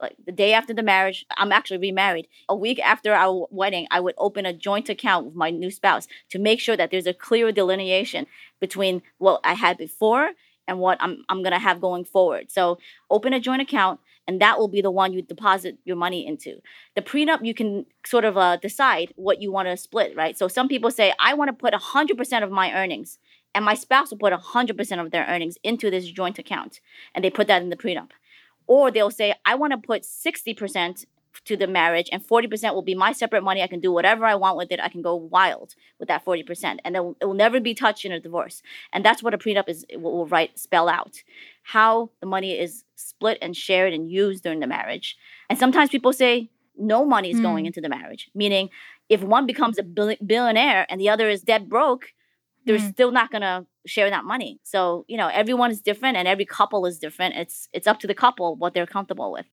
Like 0.00 0.16
the 0.26 0.32
day 0.32 0.52
after 0.52 0.74
the 0.74 0.82
marriage, 0.82 1.24
I'm 1.36 1.52
actually 1.52 1.78
remarried. 1.78 2.28
A 2.48 2.56
week 2.56 2.80
after 2.80 3.14
our 3.14 3.46
wedding, 3.50 3.86
I 3.90 4.00
would 4.00 4.14
open 4.18 4.44
a 4.44 4.52
joint 4.52 4.88
account 4.88 5.26
with 5.26 5.34
my 5.34 5.50
new 5.50 5.70
spouse 5.70 6.06
to 6.30 6.38
make 6.38 6.60
sure 6.60 6.76
that 6.76 6.90
there's 6.90 7.06
a 7.06 7.14
clear 7.14 7.52
delineation 7.52 8.26
between 8.60 9.02
what 9.18 9.40
I 9.44 9.54
had 9.54 9.78
before 9.78 10.32
and 10.66 10.78
what 10.78 10.98
I'm 11.00 11.24
I'm 11.28 11.42
gonna 11.42 11.58
have 11.58 11.80
going 11.80 12.04
forward. 12.04 12.50
So 12.50 12.78
open 13.10 13.32
a 13.32 13.40
joint 13.40 13.62
account, 13.62 14.00
and 14.26 14.40
that 14.40 14.58
will 14.58 14.68
be 14.68 14.80
the 14.80 14.90
one 14.90 15.12
you 15.12 15.22
deposit 15.22 15.78
your 15.84 15.96
money 15.96 16.26
into. 16.26 16.60
The 16.96 17.02
prenup, 17.02 17.44
you 17.44 17.54
can 17.54 17.86
sort 18.04 18.24
of 18.24 18.36
uh, 18.36 18.56
decide 18.56 19.12
what 19.16 19.40
you 19.40 19.52
want 19.52 19.68
to 19.68 19.76
split, 19.76 20.16
right? 20.16 20.36
So 20.36 20.48
some 20.48 20.68
people 20.68 20.90
say, 20.90 21.12
I 21.18 21.34
want 21.34 21.48
to 21.48 21.52
put 21.52 21.74
100% 21.74 22.42
of 22.42 22.50
my 22.50 22.72
earnings, 22.72 23.18
and 23.54 23.64
my 23.64 23.74
spouse 23.74 24.10
will 24.10 24.18
put 24.18 24.32
100% 24.32 25.04
of 25.04 25.10
their 25.10 25.26
earnings 25.26 25.56
into 25.62 25.90
this 25.90 26.06
joint 26.06 26.38
account, 26.38 26.80
and 27.14 27.22
they 27.24 27.30
put 27.30 27.46
that 27.48 27.62
in 27.62 27.70
the 27.70 27.76
prenup. 27.76 28.10
Or 28.66 28.90
they'll 28.90 29.10
say, 29.10 29.34
I 29.44 29.54
want 29.54 29.72
to 29.72 29.78
put 29.78 30.02
60% 30.02 31.06
to 31.44 31.56
the 31.56 31.66
marriage 31.66 32.08
and 32.12 32.26
40% 32.26 32.74
will 32.74 32.82
be 32.82 32.94
my 32.94 33.12
separate 33.12 33.42
money. 33.42 33.62
I 33.62 33.66
can 33.66 33.80
do 33.80 33.92
whatever 33.92 34.24
I 34.24 34.34
want 34.34 34.56
with 34.56 34.70
it. 34.72 34.80
I 34.80 34.88
can 34.88 35.02
go 35.02 35.14
wild 35.14 35.74
with 35.98 36.08
that 36.08 36.24
40%. 36.24 36.78
And 36.84 36.94
then 36.94 37.14
it 37.20 37.26
will 37.26 37.34
never 37.34 37.60
be 37.60 37.74
touched 37.74 38.04
in 38.04 38.12
a 38.12 38.20
divorce. 38.20 38.62
And 38.92 39.04
that's 39.04 39.22
what 39.22 39.34
a 39.34 39.38
prenup 39.38 39.68
is 39.68 39.84
will, 39.94 40.12
will 40.12 40.26
write 40.26 40.58
spell 40.58 40.88
out 40.88 41.22
how 41.62 42.10
the 42.20 42.26
money 42.26 42.58
is 42.58 42.84
split 42.96 43.38
and 43.42 43.56
shared 43.56 43.92
and 43.92 44.10
used 44.10 44.42
during 44.42 44.60
the 44.60 44.66
marriage. 44.66 45.16
And 45.50 45.58
sometimes 45.58 45.90
people 45.90 46.12
say 46.12 46.50
no 46.76 47.04
money 47.04 47.30
is 47.30 47.38
mm. 47.38 47.42
going 47.42 47.64
hmm. 47.64 47.68
into 47.68 47.80
the 47.80 47.88
marriage, 47.88 48.30
meaning 48.34 48.68
if 49.08 49.22
one 49.22 49.46
becomes 49.46 49.78
a 49.78 49.82
billionaire 49.82 50.86
and 50.88 51.00
the 51.00 51.08
other 51.08 51.28
is 51.28 51.42
dead 51.42 51.68
broke, 51.68 52.12
they're 52.64 52.78
mm. 52.78 52.92
still 52.92 53.12
not 53.12 53.30
going 53.30 53.42
to 53.42 53.66
share 53.86 54.10
that 54.10 54.24
money. 54.24 54.60
So, 54.62 55.04
you 55.08 55.16
know, 55.16 55.28
everyone 55.28 55.70
is 55.70 55.80
different 55.80 56.16
and 56.16 56.26
every 56.26 56.46
couple 56.46 56.86
is 56.86 56.98
different. 56.98 57.34
It's 57.36 57.68
it's 57.72 57.86
up 57.86 58.00
to 58.00 58.06
the 58.06 58.14
couple 58.14 58.56
what 58.56 58.74
they're 58.74 58.86
comfortable 58.86 59.32
with. 59.32 59.46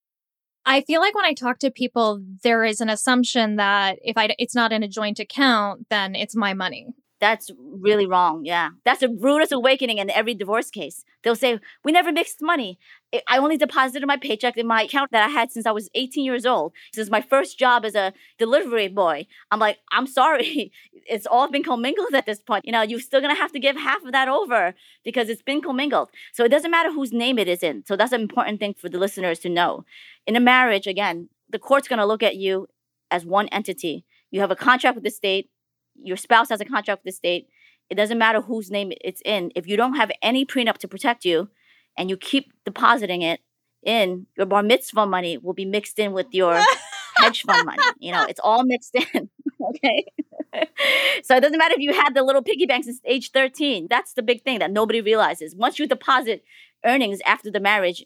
I 0.65 0.81
feel 0.81 1.01
like 1.01 1.15
when 1.15 1.25
I 1.25 1.33
talk 1.33 1.57
to 1.59 1.71
people, 1.71 2.21
there 2.43 2.63
is 2.63 2.81
an 2.81 2.89
assumption 2.89 3.55
that 3.55 3.97
if 4.03 4.17
I 4.17 4.29
it's 4.37 4.55
not 4.55 4.71
in 4.71 4.83
a 4.83 4.87
joint 4.87 5.19
account, 5.19 5.87
then 5.89 6.15
it's 6.15 6.35
my 6.35 6.53
money. 6.53 6.87
That's 7.21 7.51
really 7.57 8.07
wrong. 8.07 8.45
Yeah. 8.45 8.71
That's 8.83 9.03
a 9.03 9.07
rudest 9.07 9.51
awakening 9.51 9.99
in 9.99 10.09
every 10.09 10.33
divorce 10.33 10.71
case. 10.71 11.05
They'll 11.23 11.35
say, 11.35 11.59
We 11.85 11.91
never 11.91 12.11
mixed 12.11 12.41
money. 12.41 12.79
I 13.27 13.37
only 13.37 13.57
deposited 13.57 14.07
my 14.07 14.17
paycheck 14.17 14.57
in 14.57 14.65
my 14.65 14.81
account 14.81 15.11
that 15.11 15.23
I 15.23 15.31
had 15.31 15.51
since 15.51 15.67
I 15.67 15.71
was 15.71 15.87
18 15.93 16.25
years 16.25 16.47
old. 16.47 16.73
Is 16.97 17.11
my 17.11 17.21
first 17.21 17.59
job 17.59 17.85
as 17.85 17.93
a 17.93 18.11
delivery 18.39 18.87
boy. 18.87 19.27
I'm 19.51 19.59
like, 19.59 19.77
I'm 19.91 20.07
sorry. 20.07 20.71
It's 21.07 21.25
all 21.25 21.49
been 21.49 21.63
commingled 21.63 22.13
at 22.13 22.27
this 22.27 22.39
point. 22.39 22.63
You 22.63 22.71
know, 22.71 22.83
you're 22.83 22.99
still 22.99 23.21
going 23.21 23.35
to 23.35 23.41
have 23.41 23.51
to 23.53 23.59
give 23.59 23.75
half 23.75 24.05
of 24.05 24.11
that 24.11 24.27
over 24.27 24.75
because 25.03 25.29
it's 25.29 25.41
been 25.41 25.59
commingled. 25.59 26.09
So 26.31 26.45
it 26.45 26.49
doesn't 26.49 26.69
matter 26.69 26.91
whose 26.91 27.11
name 27.11 27.39
it 27.39 27.47
is 27.47 27.63
in. 27.63 27.83
So 27.87 27.95
that's 27.97 28.11
an 28.11 28.21
important 28.21 28.59
thing 28.59 28.75
for 28.75 28.87
the 28.87 28.99
listeners 28.99 29.39
to 29.39 29.49
know. 29.49 29.83
In 30.27 30.35
a 30.35 30.39
marriage, 30.39 30.85
again, 30.85 31.29
the 31.49 31.57
court's 31.57 31.87
going 31.87 31.97
to 31.99 32.05
look 32.05 32.21
at 32.21 32.35
you 32.35 32.67
as 33.09 33.25
one 33.25 33.47
entity. 33.47 34.05
You 34.29 34.41
have 34.41 34.51
a 34.51 34.55
contract 34.55 34.93
with 34.93 35.03
the 35.03 35.09
state 35.09 35.49
your 35.95 36.17
spouse 36.17 36.49
has 36.49 36.61
a 36.61 36.65
contract 36.65 37.03
with 37.03 37.13
the 37.13 37.15
state. 37.15 37.47
It 37.89 37.95
doesn't 37.95 38.17
matter 38.17 38.41
whose 38.41 38.71
name 38.71 38.91
it's 39.01 39.21
in. 39.25 39.51
If 39.55 39.67
you 39.67 39.77
don't 39.77 39.95
have 39.95 40.11
any 40.21 40.45
prenup 40.45 40.77
to 40.77 40.87
protect 40.87 41.25
you 41.25 41.49
and 41.97 42.09
you 42.09 42.17
keep 42.17 42.53
depositing 42.65 43.21
it 43.21 43.41
in, 43.83 44.27
your 44.37 44.45
bar 44.45 44.63
mitzvah 44.63 45.05
money 45.05 45.37
will 45.37 45.53
be 45.53 45.65
mixed 45.65 45.99
in 45.99 46.13
with 46.13 46.27
your 46.31 46.61
hedge 47.17 47.43
fund 47.43 47.65
money. 47.65 47.83
You 47.99 48.11
know, 48.13 48.25
it's 48.25 48.39
all 48.39 48.63
mixed 48.63 48.95
in. 48.95 49.29
okay. 49.61 50.05
so 51.23 51.35
it 51.35 51.41
doesn't 51.41 51.57
matter 51.57 51.75
if 51.75 51.81
you 51.81 51.93
had 51.93 52.13
the 52.13 52.23
little 52.23 52.41
piggy 52.41 52.65
bank 52.65 52.85
since 52.85 52.99
age 53.05 53.31
13. 53.31 53.87
That's 53.89 54.13
the 54.13 54.23
big 54.23 54.43
thing 54.43 54.59
that 54.59 54.71
nobody 54.71 55.01
realizes. 55.01 55.55
Once 55.55 55.79
you 55.79 55.87
deposit 55.87 56.43
earnings 56.85 57.19
after 57.25 57.51
the 57.51 57.59
marriage, 57.59 58.03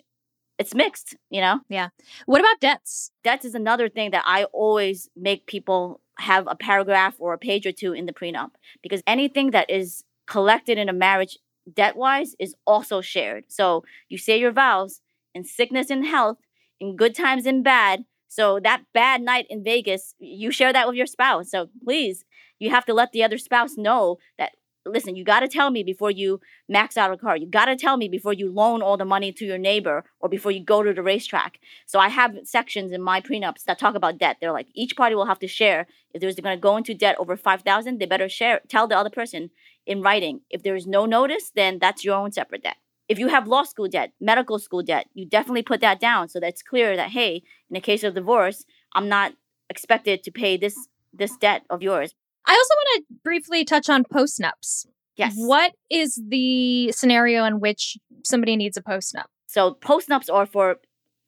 it's 0.57 0.73
mixed, 0.73 1.15
you 1.29 1.41
know? 1.41 1.59
Yeah. 1.69 1.89
What 2.25 2.39
about 2.39 2.59
debts? 2.61 3.11
Debts 3.23 3.45
is 3.45 3.55
another 3.55 3.89
thing 3.89 4.11
that 4.11 4.23
I 4.25 4.45
always 4.45 5.09
make 5.15 5.47
people 5.47 6.01
have 6.19 6.47
a 6.47 6.55
paragraph 6.55 7.15
or 7.19 7.33
a 7.33 7.37
page 7.37 7.65
or 7.65 7.71
two 7.71 7.93
in 7.93 8.05
the 8.05 8.13
prenup 8.13 8.51
because 8.81 9.01
anything 9.05 9.51
that 9.51 9.69
is 9.69 10.03
collected 10.27 10.77
in 10.77 10.89
a 10.89 10.93
marriage 10.93 11.37
debt 11.71 11.95
wise 11.95 12.35
is 12.39 12.55
also 12.65 13.01
shared. 13.01 13.45
So 13.47 13.83
you 14.09 14.17
say 14.17 14.39
your 14.39 14.51
vows 14.51 15.01
in 15.33 15.43
sickness 15.43 15.89
and 15.89 16.05
health, 16.05 16.37
in 16.79 16.95
good 16.95 17.15
times 17.15 17.45
and 17.45 17.63
bad. 17.63 18.05
So 18.27 18.59
that 18.61 18.83
bad 18.93 19.21
night 19.21 19.45
in 19.49 19.63
Vegas, 19.63 20.15
you 20.19 20.51
share 20.51 20.73
that 20.73 20.87
with 20.87 20.95
your 20.95 21.05
spouse. 21.05 21.51
So 21.51 21.69
please, 21.83 22.25
you 22.59 22.69
have 22.69 22.85
to 22.85 22.93
let 22.93 23.11
the 23.11 23.23
other 23.23 23.37
spouse 23.37 23.77
know 23.77 24.17
that 24.37 24.51
listen, 24.85 25.15
you 25.15 25.23
got 25.23 25.39
to 25.41 25.47
tell 25.47 25.71
me 25.71 25.83
before 25.83 26.11
you 26.11 26.39
max 26.69 26.97
out 26.97 27.11
a 27.11 27.17
car. 27.17 27.35
You 27.35 27.47
got 27.47 27.65
to 27.65 27.75
tell 27.75 27.97
me 27.97 28.07
before 28.07 28.33
you 28.33 28.51
loan 28.51 28.81
all 28.81 28.97
the 28.97 29.05
money 29.05 29.31
to 29.33 29.45
your 29.45 29.57
neighbor 29.57 30.03
or 30.19 30.29
before 30.29 30.51
you 30.51 30.63
go 30.63 30.83
to 30.83 30.93
the 30.93 31.01
racetrack. 31.01 31.59
So 31.85 31.99
I 31.99 32.09
have 32.09 32.35
sections 32.43 32.91
in 32.91 33.01
my 33.01 33.21
prenups 33.21 33.63
that 33.63 33.79
talk 33.79 33.95
about 33.95 34.17
debt. 34.17 34.37
They're 34.39 34.51
like 34.51 34.67
each 34.73 34.95
party 34.95 35.15
will 35.15 35.25
have 35.25 35.39
to 35.39 35.47
share. 35.47 35.87
If 36.13 36.21
there's 36.21 36.35
going 36.35 36.55
to 36.55 36.61
go 36.61 36.77
into 36.77 36.93
debt 36.93 37.17
over 37.19 37.35
5,000, 37.35 37.99
they 37.99 38.05
better 38.05 38.29
share 38.29 38.61
tell 38.67 38.87
the 38.87 38.97
other 38.97 39.09
person 39.09 39.49
in 39.85 40.01
writing. 40.01 40.41
If 40.49 40.63
there 40.63 40.75
is 40.75 40.87
no 40.87 41.05
notice, 41.05 41.51
then 41.55 41.79
that's 41.79 42.03
your 42.03 42.15
own 42.15 42.31
separate 42.31 42.63
debt. 42.63 42.77
If 43.07 43.19
you 43.19 43.27
have 43.27 43.47
law 43.47 43.63
school 43.63 43.87
debt, 43.87 44.13
medical 44.19 44.57
school 44.57 44.81
debt, 44.81 45.07
you 45.13 45.25
definitely 45.25 45.61
put 45.61 45.81
that 45.81 45.99
down 45.99 46.27
so 46.27 46.39
that's 46.39 46.63
clear 46.63 46.95
that 46.95 47.11
hey, 47.11 47.43
in 47.69 47.73
the 47.73 47.81
case 47.81 48.03
of 48.03 48.15
divorce, 48.15 48.65
I'm 48.93 49.09
not 49.09 49.33
expected 49.69 50.23
to 50.23 50.31
pay 50.31 50.57
this 50.57 50.75
this 51.13 51.35
debt 51.37 51.63
of 51.69 51.81
yours. 51.81 52.13
I 52.45 52.53
also 52.53 52.73
want 52.75 53.07
to 53.07 53.15
briefly 53.23 53.65
touch 53.65 53.89
on 53.89 54.03
postnups. 54.03 54.85
Yes. 55.15 55.33
What 55.35 55.73
is 55.89 56.21
the 56.27 56.91
scenario 56.91 57.45
in 57.45 57.59
which 57.59 57.97
somebody 58.23 58.55
needs 58.55 58.77
a 58.77 58.81
postnup? 58.81 59.25
So 59.47 59.75
postnups 59.75 60.31
are 60.31 60.45
for 60.45 60.77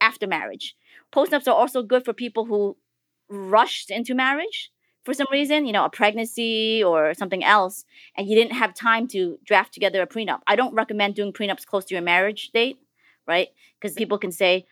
after 0.01 0.27
marriage. 0.27 0.75
Postnups 1.13 1.47
are 1.47 1.55
also 1.55 1.81
good 1.83 2.03
for 2.03 2.13
people 2.13 2.45
who 2.45 2.77
rushed 3.29 3.89
into 3.89 4.13
marriage 4.13 4.71
for 5.07 5.13
some 5.13 5.27
reason, 5.31 5.65
you 5.65 5.71
know, 5.71 5.85
a 5.85 5.89
pregnancy 5.89 6.83
or 6.83 7.13
something 7.13 7.41
else, 7.41 7.85
and 8.17 8.27
you 8.27 8.35
didn't 8.35 8.51
have 8.51 8.73
time 8.73 9.07
to 9.07 9.39
draft 9.45 9.73
together 9.73 10.01
a 10.01 10.05
prenup. 10.05 10.41
I 10.47 10.57
don't 10.57 10.73
recommend 10.73 11.15
doing 11.15 11.31
prenups 11.31 11.65
close 11.65 11.85
to 11.85 11.95
your 11.95 12.01
marriage 12.01 12.49
date, 12.53 12.77
right? 13.25 13.47
Because 13.79 13.95
people 13.95 14.17
can 14.17 14.33
say, 14.33 14.65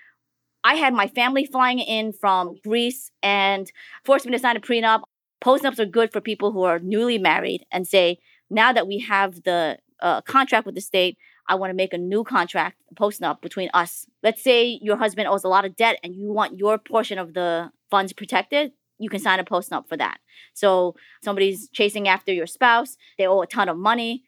I 0.62 0.76
had 0.76 0.94
my 0.94 1.08
family 1.08 1.46
flying 1.46 1.80
in 1.80 2.12
from 2.12 2.58
Greece 2.66 3.12
and 3.24 3.72
forced 4.04 4.26
me 4.26 4.34
to 4.34 4.40
sign 4.40 4.58
a 4.58 4.60
prenup. 4.60 5.04
Postnups 5.46 5.78
are 5.78 5.86
good 5.86 6.12
for 6.12 6.22
people 6.22 6.52
who 6.52 6.64
are 6.64 6.80
newly 6.80 7.20
married 7.20 7.68
and 7.72 7.88
say, 7.88 8.18
now 8.50 8.74
that 8.74 8.88
we 8.88 8.98
have 8.98 9.44
the 9.44 9.78
uh, 10.00 10.22
contract 10.22 10.66
with 10.66 10.74
the 10.74 10.82
state, 10.82 11.20
I 11.48 11.54
want 11.54 11.70
to 11.70 11.76
make 11.76 11.94
a 11.94 12.00
new 12.00 12.24
contract, 12.24 12.82
postnup 12.96 13.42
between 13.42 13.70
us. 13.72 14.08
Let's 14.24 14.44
say 14.44 14.80
your 14.82 14.98
husband 14.98 15.28
owes 15.28 15.44
a 15.44 15.48
lot 15.48 15.64
of 15.64 15.76
debt 15.76 16.00
and 16.04 16.16
you 16.16 16.34
want 16.34 16.58
your 16.58 16.80
portion 16.80 17.20
of 17.20 17.36
the 17.36 17.70
funds 17.92 18.12
protected. 18.12 18.72
You 18.98 19.08
can 19.08 19.20
sign 19.20 19.40
a 19.40 19.44
postnup 19.44 19.88
for 19.88 19.96
that. 19.98 20.18
So 20.56 20.96
somebody's 21.24 21.70
chasing 21.70 22.08
after 22.08 22.34
your 22.34 22.48
spouse, 22.48 22.98
they 23.20 23.28
owe 23.28 23.42
a 23.42 23.46
ton 23.46 23.70
of 23.70 23.78
money 23.78 24.24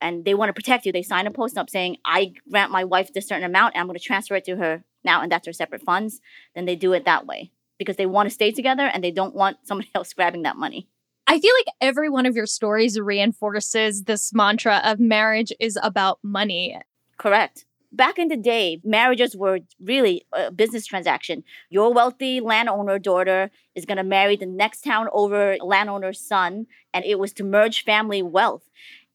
and 0.00 0.24
they 0.24 0.34
want 0.34 0.48
to 0.48 0.52
protect 0.52 0.84
you. 0.84 0.90
They 0.90 1.02
sign 1.02 1.28
a 1.28 1.30
postnup 1.30 1.70
saying, 1.70 1.98
I 2.04 2.32
grant 2.50 2.72
my 2.72 2.82
wife 2.82 3.12
this 3.12 3.28
certain 3.28 3.44
amount 3.44 3.76
and 3.76 3.82
I'm 3.82 3.86
going 3.86 4.00
to 4.00 4.04
transfer 4.04 4.34
it 4.34 4.44
to 4.46 4.56
her 4.56 4.82
now, 5.04 5.22
and 5.22 5.30
that's 5.30 5.46
her 5.46 5.52
separate 5.52 5.82
funds. 5.82 6.20
Then 6.56 6.64
they 6.64 6.74
do 6.74 6.92
it 6.92 7.04
that 7.04 7.24
way 7.24 7.52
because 7.78 7.96
they 7.96 8.06
want 8.06 8.28
to 8.28 8.34
stay 8.34 8.50
together 8.50 8.86
and 8.86 9.02
they 9.02 9.10
don't 9.10 9.34
want 9.34 9.58
somebody 9.64 9.90
else 9.94 10.12
grabbing 10.12 10.42
that 10.42 10.56
money. 10.56 10.88
I 11.26 11.40
feel 11.40 11.52
like 11.58 11.74
every 11.80 12.08
one 12.08 12.24
of 12.26 12.36
your 12.36 12.46
stories 12.46 13.00
reinforces 13.00 14.04
this 14.04 14.32
mantra 14.32 14.80
of 14.84 15.00
marriage 15.00 15.52
is 15.58 15.76
about 15.82 16.20
money. 16.22 16.78
Correct. 17.18 17.64
Back 17.90 18.18
in 18.18 18.28
the 18.28 18.36
day, 18.36 18.80
marriages 18.84 19.36
were 19.36 19.60
really 19.80 20.24
a 20.32 20.52
business 20.52 20.86
transaction. 20.86 21.42
Your 21.70 21.92
wealthy 21.92 22.40
landowner 22.40 22.98
daughter 22.98 23.50
is 23.74 23.84
going 23.86 23.96
to 23.96 24.04
marry 24.04 24.36
the 24.36 24.46
next 24.46 24.82
town 24.82 25.08
over 25.12 25.56
landowner's 25.60 26.20
son, 26.20 26.66
and 26.92 27.04
it 27.04 27.18
was 27.18 27.32
to 27.34 27.44
merge 27.44 27.84
family 27.84 28.22
wealth. 28.22 28.62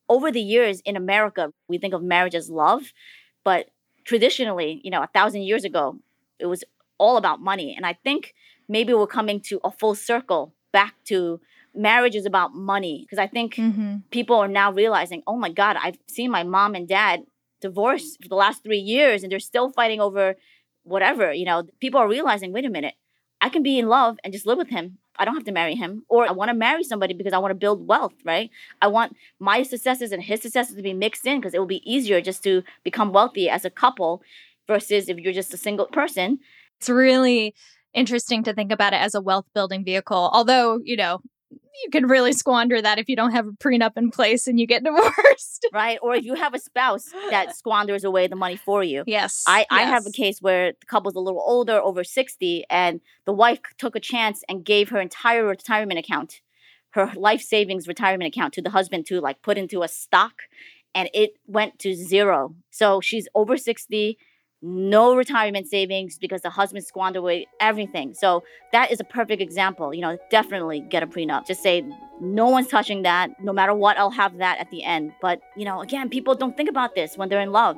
Over 0.09 0.31
the 0.31 0.41
years 0.41 0.81
in 0.81 0.95
America, 0.95 1.53
we 1.67 1.77
think 1.77 1.93
of 1.93 2.01
marriage 2.01 2.35
as 2.35 2.49
love, 2.49 2.91
but 3.43 3.69
traditionally, 4.03 4.81
you 4.83 4.91
know, 4.91 5.03
a 5.03 5.09
thousand 5.13 5.43
years 5.43 5.63
ago, 5.63 5.99
it 6.39 6.47
was 6.47 6.63
all 6.97 7.17
about 7.17 7.41
money. 7.41 7.73
And 7.75 7.85
I 7.85 7.93
think 7.93 8.33
maybe 8.71 8.93
we're 8.93 9.05
coming 9.05 9.41
to 9.41 9.59
a 9.63 9.71
full 9.71 9.93
circle 9.93 10.53
back 10.71 10.95
to 11.03 11.41
marriage 11.75 12.15
is 12.15 12.25
about 12.25 12.55
money 12.55 13.05
because 13.05 13.19
I 13.19 13.27
think 13.27 13.55
mm-hmm. 13.55 13.97
people 14.09 14.37
are 14.37 14.47
now 14.47 14.71
realizing, 14.71 15.23
oh 15.27 15.35
my 15.35 15.51
God, 15.51 15.75
I've 15.81 15.97
seen 16.07 16.31
my 16.31 16.43
mom 16.43 16.73
and 16.73 16.87
dad 16.87 17.21
divorce 17.59 18.17
for 18.21 18.29
the 18.29 18.35
last 18.35 18.63
three 18.63 18.79
years 18.79 19.23
and 19.23 19.31
they're 19.31 19.39
still 19.39 19.71
fighting 19.71 19.99
over 19.99 20.35
whatever. 20.83 21.33
You 21.33 21.45
know, 21.45 21.63
people 21.81 21.99
are 21.99 22.07
realizing, 22.07 22.53
wait 22.53 22.65
a 22.65 22.69
minute, 22.69 22.95
I 23.41 23.49
can 23.49 23.61
be 23.61 23.77
in 23.77 23.87
love 23.87 24.17
and 24.23 24.31
just 24.31 24.45
live 24.45 24.57
with 24.57 24.69
him. 24.69 24.97
I 25.19 25.25
don't 25.25 25.35
have 25.35 25.43
to 25.43 25.51
marry 25.51 25.75
him. 25.75 26.03
Or 26.07 26.27
I 26.27 26.31
want 26.31 26.49
to 26.49 26.55
marry 26.55 26.83
somebody 26.83 27.13
because 27.13 27.33
I 27.33 27.37
want 27.39 27.51
to 27.51 27.55
build 27.55 27.85
wealth, 27.85 28.13
right? 28.23 28.49
I 28.81 28.87
want 28.87 29.17
my 29.39 29.63
successes 29.63 30.13
and 30.13 30.23
his 30.23 30.41
successes 30.41 30.75
to 30.75 30.81
be 30.81 30.93
mixed 30.93 31.27
in 31.27 31.39
because 31.39 31.53
it 31.53 31.59
will 31.59 31.65
be 31.65 31.91
easier 31.91 32.21
just 32.21 32.41
to 32.43 32.63
become 32.83 33.11
wealthy 33.11 33.49
as 33.49 33.65
a 33.65 33.69
couple 33.69 34.21
versus 34.65 35.09
if 35.09 35.17
you're 35.17 35.33
just 35.33 35.53
a 35.53 35.57
single 35.57 35.87
person. 35.87 36.39
It's 36.79 36.89
really 36.89 37.53
interesting 37.93 38.43
to 38.43 38.53
think 38.53 38.71
about 38.71 38.93
it 38.93 39.01
as 39.01 39.15
a 39.15 39.21
wealth 39.21 39.45
building 39.53 39.83
vehicle. 39.83 40.29
Although, 40.33 40.79
you 40.83 40.95
know, 40.95 41.21
you 41.83 41.89
can 41.89 42.07
really 42.07 42.33
squander 42.33 42.81
that 42.81 42.99
if 42.99 43.09
you 43.09 43.15
don't 43.15 43.31
have 43.31 43.47
a 43.47 43.51
prenup 43.51 43.93
in 43.95 44.11
place 44.11 44.47
and 44.47 44.59
you 44.59 44.67
get 44.67 44.83
divorced. 44.85 45.67
right. 45.73 45.99
Or 46.01 46.15
if 46.15 46.23
you 46.23 46.35
have 46.35 46.53
a 46.53 46.59
spouse 46.59 47.05
that 47.29 47.55
squanders 47.57 48.03
away 48.03 48.27
the 48.27 48.35
money 48.35 48.57
for 48.57 48.83
you. 48.83 49.03
Yes. 49.07 49.43
I, 49.47 49.65
I 49.69 49.83
have 49.83 50.05
a 50.05 50.11
case 50.11 50.39
where 50.41 50.73
the 50.73 50.85
couple's 50.85 51.15
a 51.15 51.19
little 51.19 51.43
older, 51.45 51.79
over 51.79 52.03
60, 52.03 52.65
and 52.69 53.01
the 53.25 53.33
wife 53.33 53.59
took 53.77 53.95
a 53.95 53.99
chance 53.99 54.43
and 54.47 54.65
gave 54.65 54.89
her 54.89 54.99
entire 54.99 55.45
retirement 55.45 55.99
account, 55.99 56.41
her 56.91 57.11
life 57.15 57.41
savings 57.41 57.87
retirement 57.87 58.33
account 58.33 58.53
to 58.53 58.61
the 58.61 58.71
husband 58.71 59.05
to 59.07 59.19
like 59.19 59.41
put 59.41 59.57
into 59.57 59.83
a 59.83 59.87
stock 59.87 60.43
and 60.93 61.09
it 61.13 61.31
went 61.47 61.79
to 61.79 61.95
zero. 61.95 62.55
So 62.69 63.01
she's 63.01 63.27
over 63.33 63.57
60 63.57 64.17
no 64.61 65.15
retirement 65.15 65.67
savings 65.67 66.17
because 66.17 66.41
the 66.41 66.49
husband 66.49 66.85
squandered 66.85 67.21
away 67.21 67.47
everything. 67.59 68.13
So 68.13 68.43
that 68.71 68.91
is 68.91 68.99
a 68.99 69.03
perfect 69.03 69.41
example. 69.41 69.93
You 69.93 70.01
know, 70.01 70.17
definitely 70.29 70.81
get 70.81 71.03
a 71.03 71.07
prenup. 71.07 71.47
Just 71.47 71.63
say 71.63 71.83
no 72.19 72.47
one's 72.49 72.67
touching 72.67 73.01
that. 73.01 73.31
No 73.43 73.53
matter 73.53 73.73
what, 73.73 73.97
I'll 73.97 74.11
have 74.11 74.37
that 74.37 74.59
at 74.59 74.69
the 74.69 74.83
end. 74.83 75.13
But, 75.21 75.41
you 75.55 75.65
know, 75.65 75.81
again, 75.81 76.09
people 76.09 76.35
don't 76.35 76.55
think 76.55 76.69
about 76.69 76.95
this 76.95 77.17
when 77.17 77.29
they're 77.29 77.41
in 77.41 77.51
love. 77.51 77.77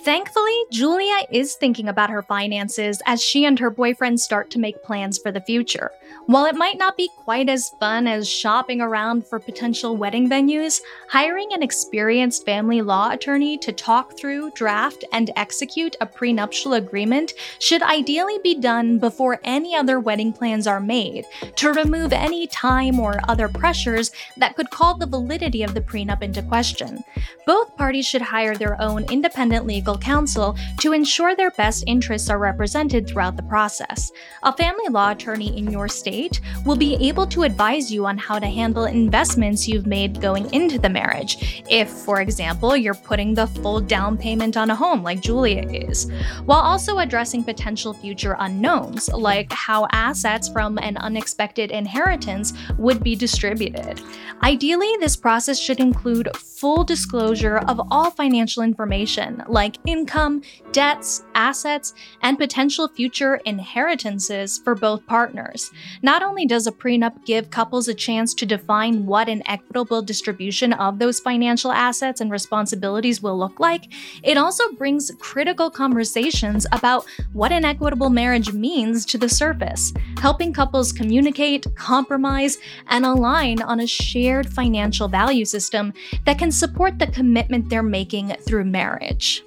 Thankfully, 0.00 0.56
Julia 0.70 1.26
is 1.30 1.54
thinking 1.54 1.88
about 1.88 2.10
her 2.10 2.22
finances 2.22 3.02
as 3.06 3.20
she 3.20 3.44
and 3.44 3.58
her 3.58 3.70
boyfriend 3.70 4.20
start 4.20 4.50
to 4.50 4.58
make 4.58 4.82
plans 4.84 5.18
for 5.18 5.32
the 5.32 5.40
future. 5.40 5.90
While 6.26 6.46
it 6.46 6.54
might 6.54 6.78
not 6.78 6.96
be 6.96 7.08
quite 7.16 7.48
as 7.48 7.70
fun 7.80 8.06
as 8.06 8.28
shopping 8.28 8.80
around 8.80 9.26
for 9.26 9.38
potential 9.38 9.96
wedding 9.96 10.28
venues, 10.28 10.80
hiring 11.08 11.52
an 11.52 11.62
experienced 11.62 12.44
family 12.44 12.82
law 12.82 13.10
attorney 13.10 13.58
to 13.58 13.72
talk 13.72 14.16
through, 14.16 14.50
draft, 14.52 15.04
and 15.12 15.30
execute 15.36 15.96
a 16.00 16.06
prenuptial 16.06 16.74
agreement 16.74 17.32
should 17.58 17.82
ideally 17.82 18.38
be 18.42 18.54
done 18.54 18.98
before 18.98 19.40
any 19.44 19.74
other 19.74 20.00
wedding 20.00 20.32
plans 20.32 20.66
are 20.66 20.80
made 20.80 21.24
to 21.56 21.72
remove 21.72 22.12
any 22.12 22.46
time 22.46 22.98
or 22.98 23.20
other 23.28 23.48
pressures 23.48 24.10
that 24.36 24.56
could 24.56 24.70
call 24.70 24.96
the 24.96 25.06
validity 25.06 25.62
of 25.62 25.74
the 25.74 25.80
prenup 25.80 26.22
into 26.22 26.42
question. 26.42 27.02
Both 27.46 27.76
parties 27.76 28.06
should 28.06 28.22
hire 28.22 28.56
their 28.56 28.80
own 28.80 29.04
independent 29.10 29.64
legal 29.64 29.85
legal 29.86 29.98
counsel 29.98 30.56
to 30.80 30.92
ensure 30.92 31.36
their 31.36 31.52
best 31.52 31.84
interests 31.86 32.28
are 32.28 32.40
represented 32.40 33.06
throughout 33.06 33.36
the 33.36 33.42
process. 33.44 34.10
A 34.42 34.52
family 34.56 34.88
law 34.90 35.12
attorney 35.12 35.56
in 35.56 35.70
your 35.70 35.86
state 35.86 36.40
will 36.64 36.74
be 36.74 36.96
able 36.96 37.24
to 37.28 37.44
advise 37.44 37.92
you 37.92 38.04
on 38.04 38.18
how 38.18 38.40
to 38.40 38.46
handle 38.46 38.86
investments 38.86 39.68
you've 39.68 39.86
made 39.86 40.20
going 40.20 40.52
into 40.52 40.76
the 40.80 40.88
marriage, 40.88 41.62
if, 41.70 41.88
for 41.88 42.20
example, 42.20 42.76
you're 42.76 42.94
putting 42.94 43.32
the 43.32 43.46
full 43.46 43.80
down 43.80 44.18
payment 44.18 44.56
on 44.56 44.70
a 44.70 44.74
home 44.74 45.04
like 45.04 45.20
Julia 45.20 45.62
is, 45.70 46.10
while 46.46 46.58
also 46.58 46.98
addressing 46.98 47.44
potential 47.44 47.94
future 47.94 48.34
unknowns, 48.40 49.08
like 49.10 49.52
how 49.52 49.86
assets 49.92 50.48
from 50.48 50.78
an 50.78 50.96
unexpected 50.96 51.70
inheritance 51.70 52.54
would 52.76 53.04
be 53.04 53.14
distributed. 53.14 54.00
Ideally, 54.42 54.92
this 54.98 55.14
process 55.16 55.60
should 55.60 55.78
include 55.78 56.36
full 56.36 56.82
disclosure 56.82 57.58
of 57.58 57.80
all 57.90 58.10
financial 58.10 58.64
information, 58.64 59.44
like 59.46 59.75
income, 59.84 60.42
debts, 60.72 61.24
assets, 61.34 61.94
and 62.22 62.38
potential 62.38 62.88
future 62.88 63.36
inheritances 63.44 64.58
for 64.58 64.74
both 64.74 65.06
partners. 65.06 65.70
Not 66.02 66.22
only 66.22 66.46
does 66.46 66.66
a 66.66 66.72
prenup 66.72 67.24
give 67.24 67.50
couples 67.50 67.88
a 67.88 67.94
chance 67.94 68.34
to 68.34 68.46
define 68.46 69.06
what 69.06 69.28
an 69.28 69.42
equitable 69.46 70.02
distribution 70.02 70.72
of 70.74 70.98
those 70.98 71.20
financial 71.20 71.72
assets 71.72 72.20
and 72.20 72.30
responsibilities 72.30 73.22
will 73.22 73.38
look 73.38 73.60
like, 73.60 73.92
it 74.22 74.36
also 74.36 74.72
brings 74.72 75.10
critical 75.18 75.70
conversations 75.70 76.66
about 76.72 77.04
what 77.32 77.52
an 77.52 77.64
equitable 77.64 78.10
marriage 78.10 78.52
means 78.52 79.04
to 79.06 79.18
the 79.18 79.28
surface, 79.28 79.92
helping 80.20 80.52
couples 80.52 80.92
communicate, 80.92 81.66
compromise, 81.74 82.58
and 82.88 83.04
align 83.04 83.62
on 83.62 83.80
a 83.80 83.86
shared 83.86 84.48
financial 84.48 85.08
value 85.08 85.44
system 85.44 85.92
that 86.24 86.38
can 86.38 86.50
support 86.50 86.98
the 86.98 87.06
commitment 87.06 87.68
they're 87.68 87.82
making 87.82 88.34
through 88.46 88.64
marriage. 88.64 89.44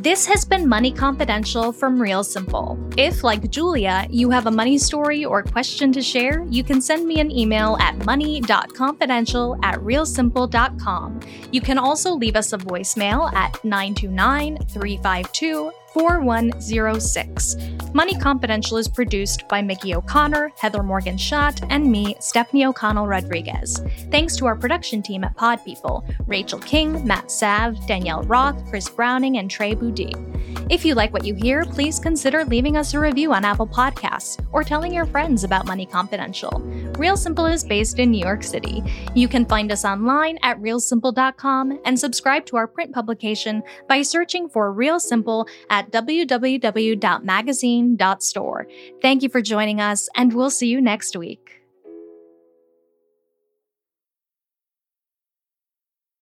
This 0.00 0.24
has 0.28 0.46
been 0.46 0.66
Money 0.66 0.92
Confidential 0.92 1.72
from 1.72 2.00
Real 2.00 2.24
Simple. 2.24 2.78
If, 2.96 3.22
like 3.22 3.50
Julia, 3.50 4.06
you 4.08 4.30
have 4.30 4.46
a 4.46 4.50
money 4.50 4.78
story 4.78 5.26
or 5.26 5.42
question 5.42 5.92
to 5.92 6.00
share, 6.00 6.46
you 6.48 6.64
can 6.64 6.80
send 6.80 7.06
me 7.06 7.20
an 7.20 7.30
email 7.30 7.76
at 7.80 8.02
money.confidential 8.06 9.58
at 9.62 9.78
realsimple.com. 9.80 11.20
You 11.52 11.60
can 11.60 11.76
also 11.76 12.14
leave 12.14 12.34
us 12.34 12.54
a 12.54 12.56
voicemail 12.56 13.30
at 13.34 13.62
929 13.62 14.56
352 14.70 15.70
4106. 15.92 17.56
Money 17.92 18.16
Confidential 18.16 18.76
is 18.76 18.86
produced 18.86 19.48
by 19.48 19.60
Mickey 19.60 19.94
O'Connor, 19.94 20.52
Heather 20.56 20.82
Morgan 20.82 21.16
Shott, 21.16 21.66
and 21.70 21.90
me, 21.90 22.14
Stephanie 22.20 22.64
O'Connell 22.64 23.08
Rodriguez. 23.08 23.82
Thanks 24.10 24.36
to 24.36 24.46
our 24.46 24.54
production 24.54 25.02
team 25.02 25.24
at 25.24 25.36
Pod 25.36 25.64
People 25.64 26.04
Rachel 26.26 26.60
King, 26.60 27.04
Matt 27.06 27.30
Sav, 27.30 27.84
Danielle 27.86 28.22
Roth, 28.22 28.64
Chris 28.68 28.88
Browning, 28.88 29.38
and 29.38 29.50
Trae 29.50 29.74
Budde. 29.74 30.14
If 30.70 30.84
you 30.84 30.94
like 30.94 31.12
what 31.12 31.24
you 31.24 31.34
hear, 31.34 31.64
please 31.64 31.98
consider 31.98 32.44
leaving 32.44 32.76
us 32.76 32.94
a 32.94 33.00
review 33.00 33.32
on 33.32 33.44
Apple 33.44 33.66
Podcasts 33.66 34.40
or 34.52 34.62
telling 34.62 34.94
your 34.94 35.06
friends 35.06 35.42
about 35.42 35.66
Money 35.66 35.86
Confidential. 35.86 36.60
Real 36.96 37.16
Simple 37.16 37.46
is 37.46 37.64
based 37.64 37.98
in 37.98 38.12
New 38.12 38.24
York 38.24 38.44
City. 38.44 38.82
You 39.14 39.26
can 39.26 39.44
find 39.46 39.72
us 39.72 39.84
online 39.84 40.38
at 40.42 40.60
realsimple.com 40.60 41.80
and 41.84 41.98
subscribe 41.98 42.46
to 42.46 42.56
our 42.56 42.68
print 42.68 42.94
publication 42.94 43.64
by 43.88 44.02
searching 44.02 44.48
for 44.48 44.72
Real 44.72 45.00
Simple 45.00 45.48
at 45.80 45.90
www.magazine.store. 45.90 48.66
Thank 49.02 49.22
you 49.22 49.28
for 49.28 49.40
joining 49.40 49.80
us, 49.80 50.08
and 50.14 50.34
we'll 50.34 50.50
see 50.50 50.68
you 50.68 50.80
next 50.80 51.16
week. 51.16 51.59